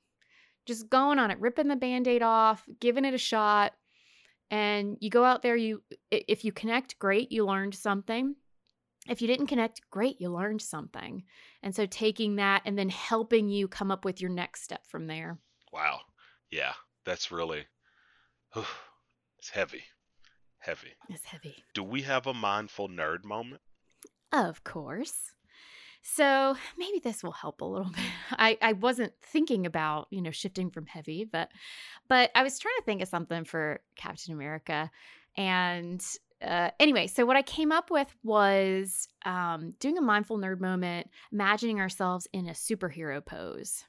just 0.65 0.89
going 0.89 1.19
on 1.19 1.32
it, 1.32 1.39
ripping 1.39 1.69
the 1.69 1.78
band-aid 1.78 2.21
off, 2.21 2.65
giving 2.82 3.06
it 3.06 3.13
a 3.13 3.17
shot. 3.17 3.71
And 4.52 4.97
you 4.99 5.10
go 5.10 5.23
out 5.23 5.41
there, 5.41 5.56
you 5.56 5.82
if 6.12 6.43
you 6.43 6.52
connect, 6.52 6.99
great, 6.99 7.32
you 7.32 7.45
learned 7.45 7.73
something 7.73 8.36
if 9.08 9.22
you 9.22 9.28
didn't 9.28 9.48
connect, 9.48 9.82
great, 9.89 10.20
you 10.22 10.30
learned 10.30 10.62
something. 10.62 11.24
And 11.62 11.76
so 11.76 11.86
taking 11.86 12.38
that 12.38 12.62
and 12.66 12.78
then 12.78 12.89
helping 12.89 13.50
you 13.50 13.68
come 13.68 13.92
up 13.92 14.06
with 14.06 14.22
your 14.22 14.30
next 14.30 14.63
step 14.63 14.86
from 14.88 15.08
there. 15.08 15.38
Wow. 15.72 16.02
Yeah, 16.52 16.74
that's 17.06 17.32
really 17.32 17.66
it's 18.56 19.50
heavy. 19.52 19.84
Heavy. 20.60 20.94
It's 21.10 21.26
heavy. 21.26 21.56
Do 21.74 21.84
we 21.84 22.04
have 22.04 22.28
a 22.28 22.34
mindful 22.34 22.88
nerd 22.88 23.26
moment? 23.26 23.62
Of 24.32 24.63
course. 24.63 25.34
So 26.02 26.56
maybe 26.78 27.00
this 27.00 27.24
will 27.24 27.32
help 27.32 27.62
a 27.62 27.66
little 27.66 27.89
bit. 27.96 28.04
I, 28.32 28.58
I 28.62 28.74
wasn't 28.74 29.13
thinking 29.22 29.66
about, 29.66 30.08
you 30.12 30.22
know, 30.22 30.32
shifting 30.32 30.70
from 30.70 30.86
heavy, 30.86 31.26
but 31.26 31.50
but 32.08 32.32
I 32.36 32.44
was 32.44 32.60
trying 32.60 32.76
to 32.78 32.86
think 32.86 33.02
of 33.02 33.08
something 33.08 33.46
for 33.46 33.82
Captain 33.96 34.34
America. 34.34 34.92
And 35.36 36.06
uh, 36.44 36.72
anyway, 36.80 37.08
so 37.08 37.26
what 37.26 37.38
I 37.38 37.42
came 37.42 37.72
up 37.72 37.90
with 37.90 38.14
was 38.24 39.08
um, 39.26 39.74
doing 39.80 39.98
a 39.98 40.02
mindful 40.02 40.38
nerd 40.38 40.60
moment, 40.60 41.08
imagining 41.32 41.80
ourselves 41.80 42.28
in 42.34 42.48
a 42.48 42.52
superhero 42.52 43.26
pose. 43.26 43.86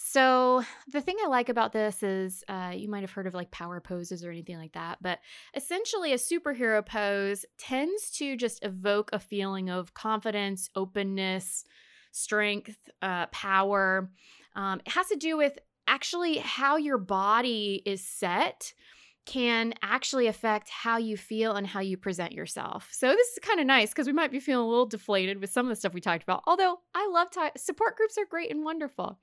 So, 0.00 0.62
the 0.92 1.00
thing 1.00 1.16
I 1.22 1.26
like 1.26 1.48
about 1.48 1.72
this 1.72 2.02
is 2.02 2.44
uh, 2.48 2.72
you 2.74 2.88
might 2.88 3.02
have 3.02 3.10
heard 3.10 3.26
of 3.26 3.34
like 3.34 3.50
power 3.50 3.80
poses 3.80 4.24
or 4.24 4.30
anything 4.30 4.56
like 4.56 4.72
that, 4.72 4.98
but 5.02 5.18
essentially, 5.54 6.12
a 6.12 6.16
superhero 6.16 6.86
pose 6.86 7.44
tends 7.58 8.10
to 8.12 8.36
just 8.36 8.64
evoke 8.64 9.10
a 9.12 9.18
feeling 9.18 9.70
of 9.70 9.94
confidence, 9.94 10.70
openness, 10.76 11.64
strength, 12.12 12.78
uh, 13.02 13.26
power. 13.26 14.10
Um, 14.54 14.80
it 14.86 14.92
has 14.92 15.08
to 15.08 15.16
do 15.16 15.36
with 15.36 15.58
actually 15.88 16.38
how 16.38 16.76
your 16.76 16.98
body 16.98 17.82
is 17.84 18.06
set 18.06 18.72
can 19.28 19.74
actually 19.82 20.26
affect 20.26 20.70
how 20.70 20.96
you 20.96 21.14
feel 21.14 21.52
and 21.52 21.66
how 21.66 21.80
you 21.80 21.98
present 21.98 22.32
yourself. 22.32 22.88
So 22.90 23.08
this 23.08 23.28
is 23.28 23.38
kind 23.42 23.60
of 23.60 23.66
nice 23.66 23.90
because 23.90 24.06
we 24.06 24.14
might 24.14 24.32
be 24.32 24.40
feeling 24.40 24.64
a 24.64 24.68
little 24.68 24.86
deflated 24.86 25.38
with 25.38 25.50
some 25.50 25.66
of 25.66 25.68
the 25.68 25.76
stuff 25.76 25.92
we 25.92 26.00
talked 26.00 26.22
about. 26.22 26.44
Although 26.46 26.78
I 26.94 27.06
love 27.12 27.28
support 27.58 27.98
groups 27.98 28.16
are 28.16 28.24
great 28.24 28.50
and 28.50 28.64
wonderful. 28.64 29.18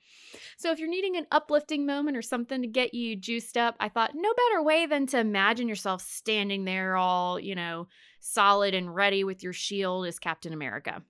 So 0.58 0.72
if 0.72 0.78
you're 0.78 0.89
needing 0.89 1.18
an 1.18 1.26
uplifting 1.32 1.88
moment 1.88 2.15
or 2.15 2.22
something 2.22 2.62
to 2.62 2.68
get 2.68 2.94
you 2.94 3.15
juiced 3.15 3.58
up, 3.58 3.76
I 3.80 3.89
thought 3.89 4.12
no 4.13 4.32
better 4.32 4.62
way 4.62 4.86
than 4.86 5.08
to 5.08 5.18
imagine 5.18 5.68
yourself 5.68 6.04
standing 6.04 6.65
there 6.65 6.96
all, 6.96 7.39
you 7.39 7.56
know, 7.56 7.88
solid 8.20 8.76
and 8.76 8.94
ready 8.94 9.24
with 9.24 9.41
your 9.41 9.54
shield 9.54 10.06
as 10.06 10.20
Captain 10.20 10.54
America. 10.54 11.02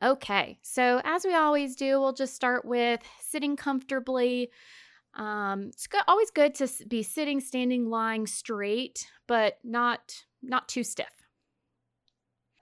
Okay, 0.00 0.58
so 0.62 1.00
as 1.02 1.24
we 1.24 1.34
always 1.34 1.74
do, 1.74 1.98
we'll 1.98 2.12
just 2.12 2.36
start 2.36 2.64
with 2.64 3.00
sitting 3.20 3.56
comfortably. 3.56 4.50
Um, 5.16 5.68
it's 5.68 5.86
go- 5.86 6.00
always 6.06 6.30
good 6.30 6.54
to 6.56 6.68
be 6.86 7.02
sitting, 7.02 7.40
standing, 7.40 7.88
lying 7.88 8.26
straight, 8.26 9.08
but 9.26 9.58
not 9.64 10.24
not 10.42 10.68
too 10.68 10.84
stiff. 10.84 11.06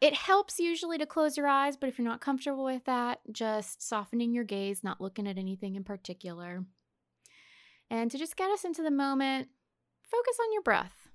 It 0.01 0.15
helps 0.15 0.59
usually 0.59 0.99
to 0.99 1.07
close 1.07 1.37
your 1.37 1.49
eyes, 1.49 1.77
but 1.77 1.89
if 1.89 1.99
you're 1.99 2.09
not 2.09 2.21
comfortable 2.21 2.65
with 2.65 2.85
that, 2.85 3.21
just 3.33 3.87
softening 3.87 4.33
your 4.35 4.45
gaze, 4.45 4.85
not 4.85 5.01
looking 5.01 5.27
at 5.27 5.39
anything 5.39 5.77
in 5.77 5.85
particular. 5.85 6.65
And 7.91 8.11
to 8.11 8.19
just 8.19 8.37
get 8.37 8.51
us 8.51 8.65
into 8.65 8.83
the 8.83 8.91
moment, 8.91 9.49
focus 10.03 10.37
on 10.41 10.53
your 10.53 10.63
breath. 10.63 11.09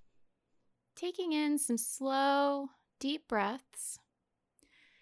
Taking 0.95 1.33
in 1.33 1.57
some 1.57 1.77
slow, 1.77 2.69
deep 2.99 3.27
breaths. 3.27 3.99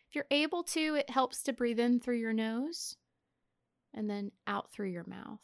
If 0.10 0.16
you're 0.16 0.26
able 0.32 0.64
to, 0.64 0.96
it 0.96 1.10
helps 1.10 1.42
to 1.44 1.54
breathe 1.54 1.80
in 1.80 2.00
through 2.00 2.18
your 2.18 2.34
nose 2.34 2.96
and 3.94 4.10
then 4.10 4.32
out 4.46 4.72
through 4.72 4.90
your 4.90 5.06
mouth. 5.08 5.40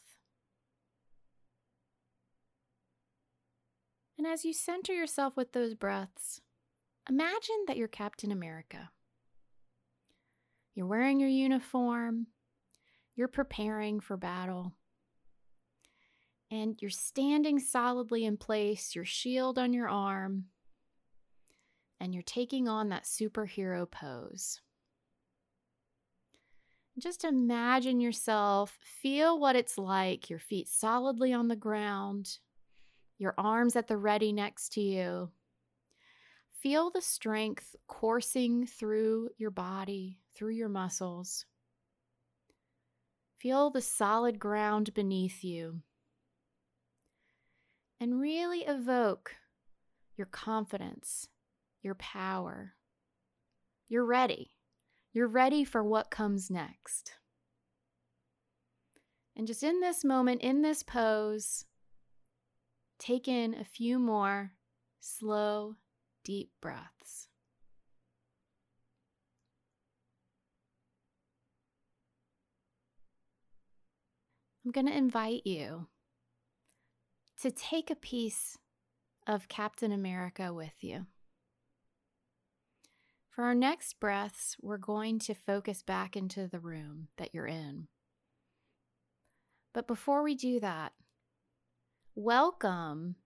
And 4.24 4.32
as 4.32 4.42
you 4.42 4.54
center 4.54 4.94
yourself 4.94 5.36
with 5.36 5.52
those 5.52 5.74
breaths, 5.74 6.40
imagine 7.06 7.64
that 7.66 7.76
you're 7.76 7.88
Captain 7.88 8.32
America. 8.32 8.88
You're 10.74 10.86
wearing 10.86 11.20
your 11.20 11.28
uniform, 11.28 12.28
You're 13.14 13.28
preparing 13.28 14.00
for 14.00 14.16
battle. 14.16 14.72
And 16.50 16.80
you're 16.80 16.90
standing 16.90 17.58
solidly 17.58 18.24
in 18.24 18.38
place, 18.38 18.94
your 18.94 19.04
shield 19.04 19.58
on 19.58 19.74
your 19.74 19.90
arm, 19.90 20.46
and 22.00 22.14
you're 22.14 22.22
taking 22.22 22.66
on 22.66 22.88
that 22.88 23.04
superhero 23.04 23.88
pose. 23.90 24.62
Just 26.98 27.24
imagine 27.24 28.00
yourself, 28.00 28.78
feel 28.82 29.38
what 29.38 29.54
it's 29.54 29.76
like, 29.76 30.30
your 30.30 30.38
feet 30.38 30.66
solidly 30.66 31.34
on 31.34 31.48
the 31.48 31.56
ground, 31.56 32.38
your 33.18 33.34
arms 33.38 33.76
at 33.76 33.86
the 33.86 33.96
ready 33.96 34.32
next 34.32 34.72
to 34.74 34.80
you. 34.80 35.30
Feel 36.60 36.90
the 36.90 37.02
strength 37.02 37.76
coursing 37.86 38.66
through 38.66 39.30
your 39.36 39.50
body, 39.50 40.18
through 40.34 40.52
your 40.52 40.68
muscles. 40.68 41.44
Feel 43.38 43.70
the 43.70 43.82
solid 43.82 44.38
ground 44.38 44.94
beneath 44.94 45.44
you. 45.44 45.82
And 48.00 48.20
really 48.20 48.60
evoke 48.60 49.36
your 50.16 50.26
confidence, 50.26 51.28
your 51.82 51.94
power. 51.96 52.74
You're 53.88 54.06
ready. 54.06 54.52
You're 55.12 55.28
ready 55.28 55.64
for 55.64 55.84
what 55.84 56.10
comes 56.10 56.50
next. 56.50 57.12
And 59.36 59.46
just 59.46 59.62
in 59.62 59.80
this 59.80 60.04
moment, 60.04 60.40
in 60.40 60.62
this 60.62 60.82
pose, 60.82 61.66
take 62.98 63.28
in 63.28 63.54
a 63.54 63.64
few 63.64 63.98
more 63.98 64.52
slow, 65.00 65.76
deep 66.24 66.50
breaths. 66.60 67.28
I'm 74.64 74.70
going 74.70 74.86
to 74.86 74.96
invite 74.96 75.42
you 75.44 75.88
to 77.42 77.50
take 77.50 77.90
a 77.90 77.96
piece 77.96 78.56
of 79.26 79.48
Captain 79.48 79.92
America 79.92 80.54
with 80.54 80.82
you. 80.82 81.06
For 83.28 83.44
our 83.44 83.54
next 83.54 84.00
breaths, 84.00 84.56
we're 84.62 84.78
going 84.78 85.18
to 85.20 85.34
focus 85.34 85.82
back 85.82 86.16
into 86.16 86.46
the 86.46 86.60
room 86.60 87.08
that 87.18 87.34
you're 87.34 87.46
in. 87.46 87.88
But 89.74 89.86
before 89.86 90.22
we 90.22 90.34
do 90.34 90.60
that, 90.60 90.92
welcome 92.14 93.16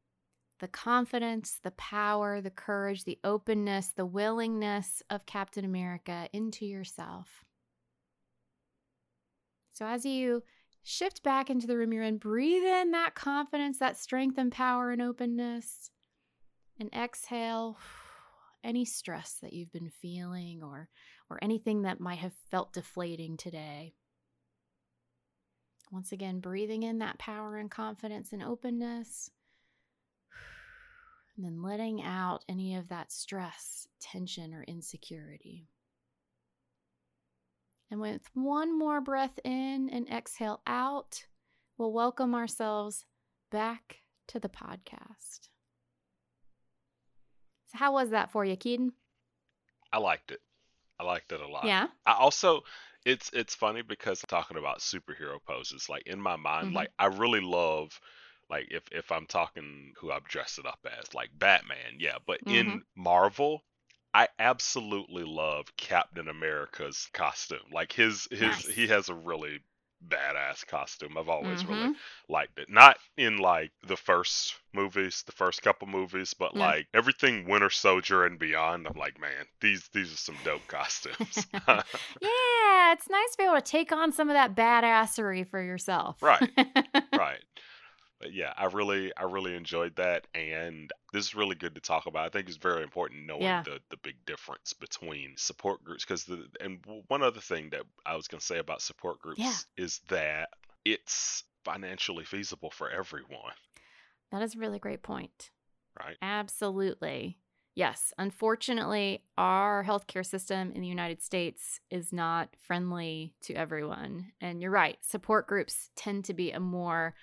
the 0.60 0.68
confidence, 0.68 1.60
the 1.62 1.70
power, 1.72 2.40
the 2.40 2.50
courage, 2.50 3.04
the 3.04 3.18
openness, 3.22 3.92
the 3.94 4.06
willingness 4.06 5.02
of 5.08 5.26
Captain 5.26 5.64
America 5.64 6.28
into 6.32 6.66
yourself. 6.66 7.44
So 9.72 9.86
as 9.86 10.04
you 10.04 10.42
shift 10.82 11.22
back 11.22 11.50
into 11.50 11.66
the 11.66 11.76
room 11.76 11.92
you're 11.92 12.02
in, 12.02 12.18
breathe 12.18 12.64
in 12.64 12.90
that 12.90 13.14
confidence, 13.14 13.78
that 13.78 13.96
strength 13.96 14.38
and 14.38 14.50
power 14.50 14.90
and 14.90 15.00
openness, 15.00 15.90
and 16.80 16.92
exhale 16.92 17.78
any 18.64 18.84
stress 18.84 19.38
that 19.42 19.52
you've 19.52 19.72
been 19.72 19.90
feeling 19.90 20.62
or 20.62 20.88
or 21.30 21.38
anything 21.42 21.82
that 21.82 22.00
might 22.00 22.18
have 22.18 22.32
felt 22.50 22.72
deflating 22.72 23.36
today. 23.36 23.92
Once 25.90 26.12
again, 26.12 26.40
breathing 26.40 26.82
in 26.82 26.98
that 26.98 27.18
power 27.18 27.56
and 27.56 27.70
confidence 27.70 28.32
and 28.32 28.42
openness. 28.42 29.30
And 31.36 31.46
then 31.46 31.62
letting 31.62 32.02
out 32.02 32.44
any 32.48 32.74
of 32.74 32.88
that 32.88 33.12
stress, 33.12 33.86
tension, 34.00 34.52
or 34.52 34.64
insecurity. 34.64 35.68
And 37.92 38.00
with 38.00 38.22
one 38.34 38.76
more 38.76 39.00
breath 39.00 39.38
in 39.44 39.88
and 39.90 40.08
exhale 40.08 40.60
out, 40.66 41.24
we'll 41.76 41.92
welcome 41.92 42.34
ourselves 42.34 43.04
back 43.52 43.98
to 44.26 44.40
the 44.40 44.48
podcast. 44.48 45.48
So 47.66 47.78
how 47.78 47.92
was 47.92 48.10
that 48.10 48.32
for 48.32 48.44
you, 48.44 48.56
Keaton? 48.56 48.92
I 49.92 49.98
liked 49.98 50.32
it. 50.32 50.40
I 51.00 51.04
liked 51.04 51.32
it 51.32 51.40
a 51.40 51.46
lot. 51.48 51.64
Yeah. 51.64 51.86
I 52.04 52.14
also 52.14 52.64
it's 53.08 53.30
it's 53.32 53.54
funny 53.54 53.82
because 53.82 54.20
talking 54.28 54.56
about 54.56 54.80
superhero 54.80 55.38
poses, 55.44 55.88
like 55.88 56.02
in 56.06 56.20
my 56.20 56.36
mind, 56.36 56.72
Mhm. 56.72 56.74
like 56.74 56.90
I 56.98 57.06
really 57.06 57.40
love 57.40 57.98
like 58.50 58.68
if 58.70 58.84
if 58.92 59.10
I'm 59.12 59.26
talking 59.26 59.92
who 59.98 60.12
I'm 60.12 60.22
dressing 60.28 60.66
up 60.66 60.80
as, 60.86 61.14
like 61.14 61.30
Batman, 61.38 61.96
yeah. 61.98 62.18
But 62.26 62.40
in 62.48 62.82
Marvel, 62.96 63.62
I 64.14 64.28
absolutely 64.38 65.24
love 65.24 65.66
Captain 65.76 66.28
America's 66.28 67.08
costume. 67.12 67.70
Like 67.72 67.92
his 67.92 68.28
his 68.30 68.62
Nice. 68.62 68.74
he 68.74 68.88
has 68.88 69.08
a 69.08 69.14
really 69.14 69.60
badass 70.06 70.66
costume. 70.66 71.16
I've 71.18 71.28
always 71.28 71.64
really 71.66 71.88
Mhm. 71.88 71.96
liked 72.28 72.58
it. 72.58 72.68
Not 72.70 72.98
in 73.16 73.38
like 73.38 73.72
the 73.86 73.96
first 73.96 74.54
movies, 74.74 75.22
the 75.26 75.32
first 75.32 75.62
couple 75.62 75.88
movies, 75.88 76.34
but 76.34 76.54
Yeah. 76.54 76.74
like 76.74 76.86
everything 76.94 77.48
Winter 77.48 77.70
Soldier 77.70 78.24
and 78.24 78.38
beyond. 78.38 78.86
I'm 78.86 78.98
like, 78.98 79.20
man, 79.20 79.46
these 79.60 79.88
these 79.92 80.12
are 80.12 80.16
some 80.16 80.38
dope 80.42 80.66
costumes. 80.66 81.46
Yeah, 82.20 82.92
it's 82.92 83.08
nice 83.08 83.30
to 83.32 83.38
be 83.38 83.44
able 83.44 83.56
to 83.56 83.62
take 83.62 83.92
on 83.92 84.12
some 84.12 84.28
of 84.28 84.34
that 84.34 84.54
badassery 84.54 85.46
for 85.48 85.62
yourself. 85.62 86.16
Right. 86.20 86.50
right. 87.14 87.42
But 88.20 88.32
yeah, 88.32 88.52
I 88.56 88.64
really 88.66 89.12
I 89.16 89.24
really 89.24 89.54
enjoyed 89.54 89.94
that 89.96 90.26
and 90.34 90.90
this 91.12 91.24
is 91.26 91.34
really 91.34 91.54
good 91.54 91.74
to 91.76 91.80
talk 91.80 92.06
about. 92.06 92.26
I 92.26 92.28
think 92.30 92.48
it's 92.48 92.56
very 92.56 92.82
important 92.82 93.26
knowing 93.26 93.42
Yeah. 93.42 93.62
the 93.62 93.80
the 93.90 93.96
big 93.98 94.16
difference 94.26 94.72
between 94.72 95.36
support 95.36 95.84
groups 95.84 96.04
because 96.04 96.24
the 96.24 96.46
and 96.60 96.78
one 97.08 97.22
other 97.22 97.40
thing 97.40 97.70
that 97.70 97.82
I 98.04 98.16
was 98.16 98.26
going 98.28 98.40
to 98.40 98.46
say 98.46 98.58
about 98.58 98.82
support 98.82 99.20
groups 99.20 99.38
Yeah. 99.40 99.54
is 99.76 100.00
that 100.08 100.48
it's 100.84 101.44
financially 101.64 102.24
feasible 102.24 102.70
for 102.70 102.90
everyone, 102.90 103.52
That 104.32 104.42
is 104.42 104.54
a 104.54 104.58
really 104.58 104.78
great 104.78 105.02
point. 105.02 105.50
right? 105.98 106.16
Absolutely. 106.22 107.38
Yes. 107.74 108.12
Unfortunately, 108.18 109.22
our 109.36 109.84
healthcare 109.84 110.26
system 110.26 110.72
in 110.72 110.80
the 110.80 110.88
United 110.88 111.22
States 111.22 111.78
is 111.90 112.12
not 112.12 112.48
friendly 112.58 113.34
to 113.42 113.54
everyone. 113.54 114.32
And 114.40 114.60
you're 114.60 114.70
right. 114.72 114.98
Support 115.04 115.46
groups 115.46 115.90
tend 115.94 116.24
to 116.24 116.34
be 116.34 116.50
a 116.50 116.58
more 116.58 117.14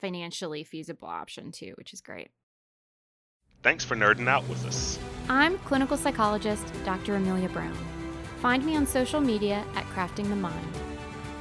financially 0.00 0.64
feasible 0.64 1.08
option 1.08 1.52
too, 1.52 1.74
which 1.76 1.92
is 1.92 2.00
great. 2.00 2.30
Thanks 3.62 3.84
for 3.84 3.96
nerding 3.96 4.28
out 4.28 4.46
with 4.48 4.64
us. 4.66 4.98
I'm 5.28 5.58
clinical 5.60 5.96
psychologist 5.96 6.66
Dr. 6.84 7.16
Amelia 7.16 7.48
Brown. 7.48 7.76
Find 8.40 8.64
me 8.64 8.76
on 8.76 8.86
social 8.86 9.20
media 9.20 9.64
at 9.74 9.84
Crafting 9.86 10.28
the 10.28 10.36
Mind. 10.36 10.68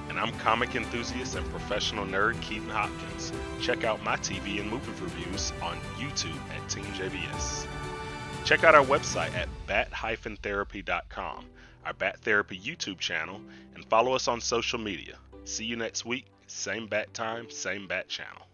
And 0.08 0.18
I'm 0.18 0.32
comic 0.40 0.76
enthusiast 0.76 1.36
and 1.36 1.46
professional 1.50 2.06
nerd 2.06 2.40
Keaton 2.40 2.70
Hopkins. 2.70 3.34
Check 3.60 3.84
out 3.84 4.02
my 4.04 4.16
TV 4.16 4.62
and 4.62 4.70
movie 4.70 4.92
reviews 5.02 5.52
on 5.62 5.78
YouTube 5.98 6.38
at 6.56 6.70
Team 6.70 6.86
JBS. 6.86 7.66
Check 8.46 8.64
out 8.64 8.76
our 8.76 8.86
website 8.86 9.34
at 9.36 9.50
bat-therapy.com, 9.68 11.46
our 11.86 11.94
Bat 11.94 12.20
Therapy 12.20 12.58
YouTube 12.60 13.00
channel, 13.00 13.42
and 13.76 13.84
follow 13.86 14.14
us 14.14 14.28
on 14.28 14.40
social 14.40 14.80
media. 14.80 15.18
See 15.46 15.66
you 15.66 15.76
next 15.76 16.06
week, 16.06 16.28
same 16.48 16.88
bat 16.88 17.14
time, 17.14 17.50
same 17.50 17.88
bat 17.88 18.08
channel. 18.08 18.48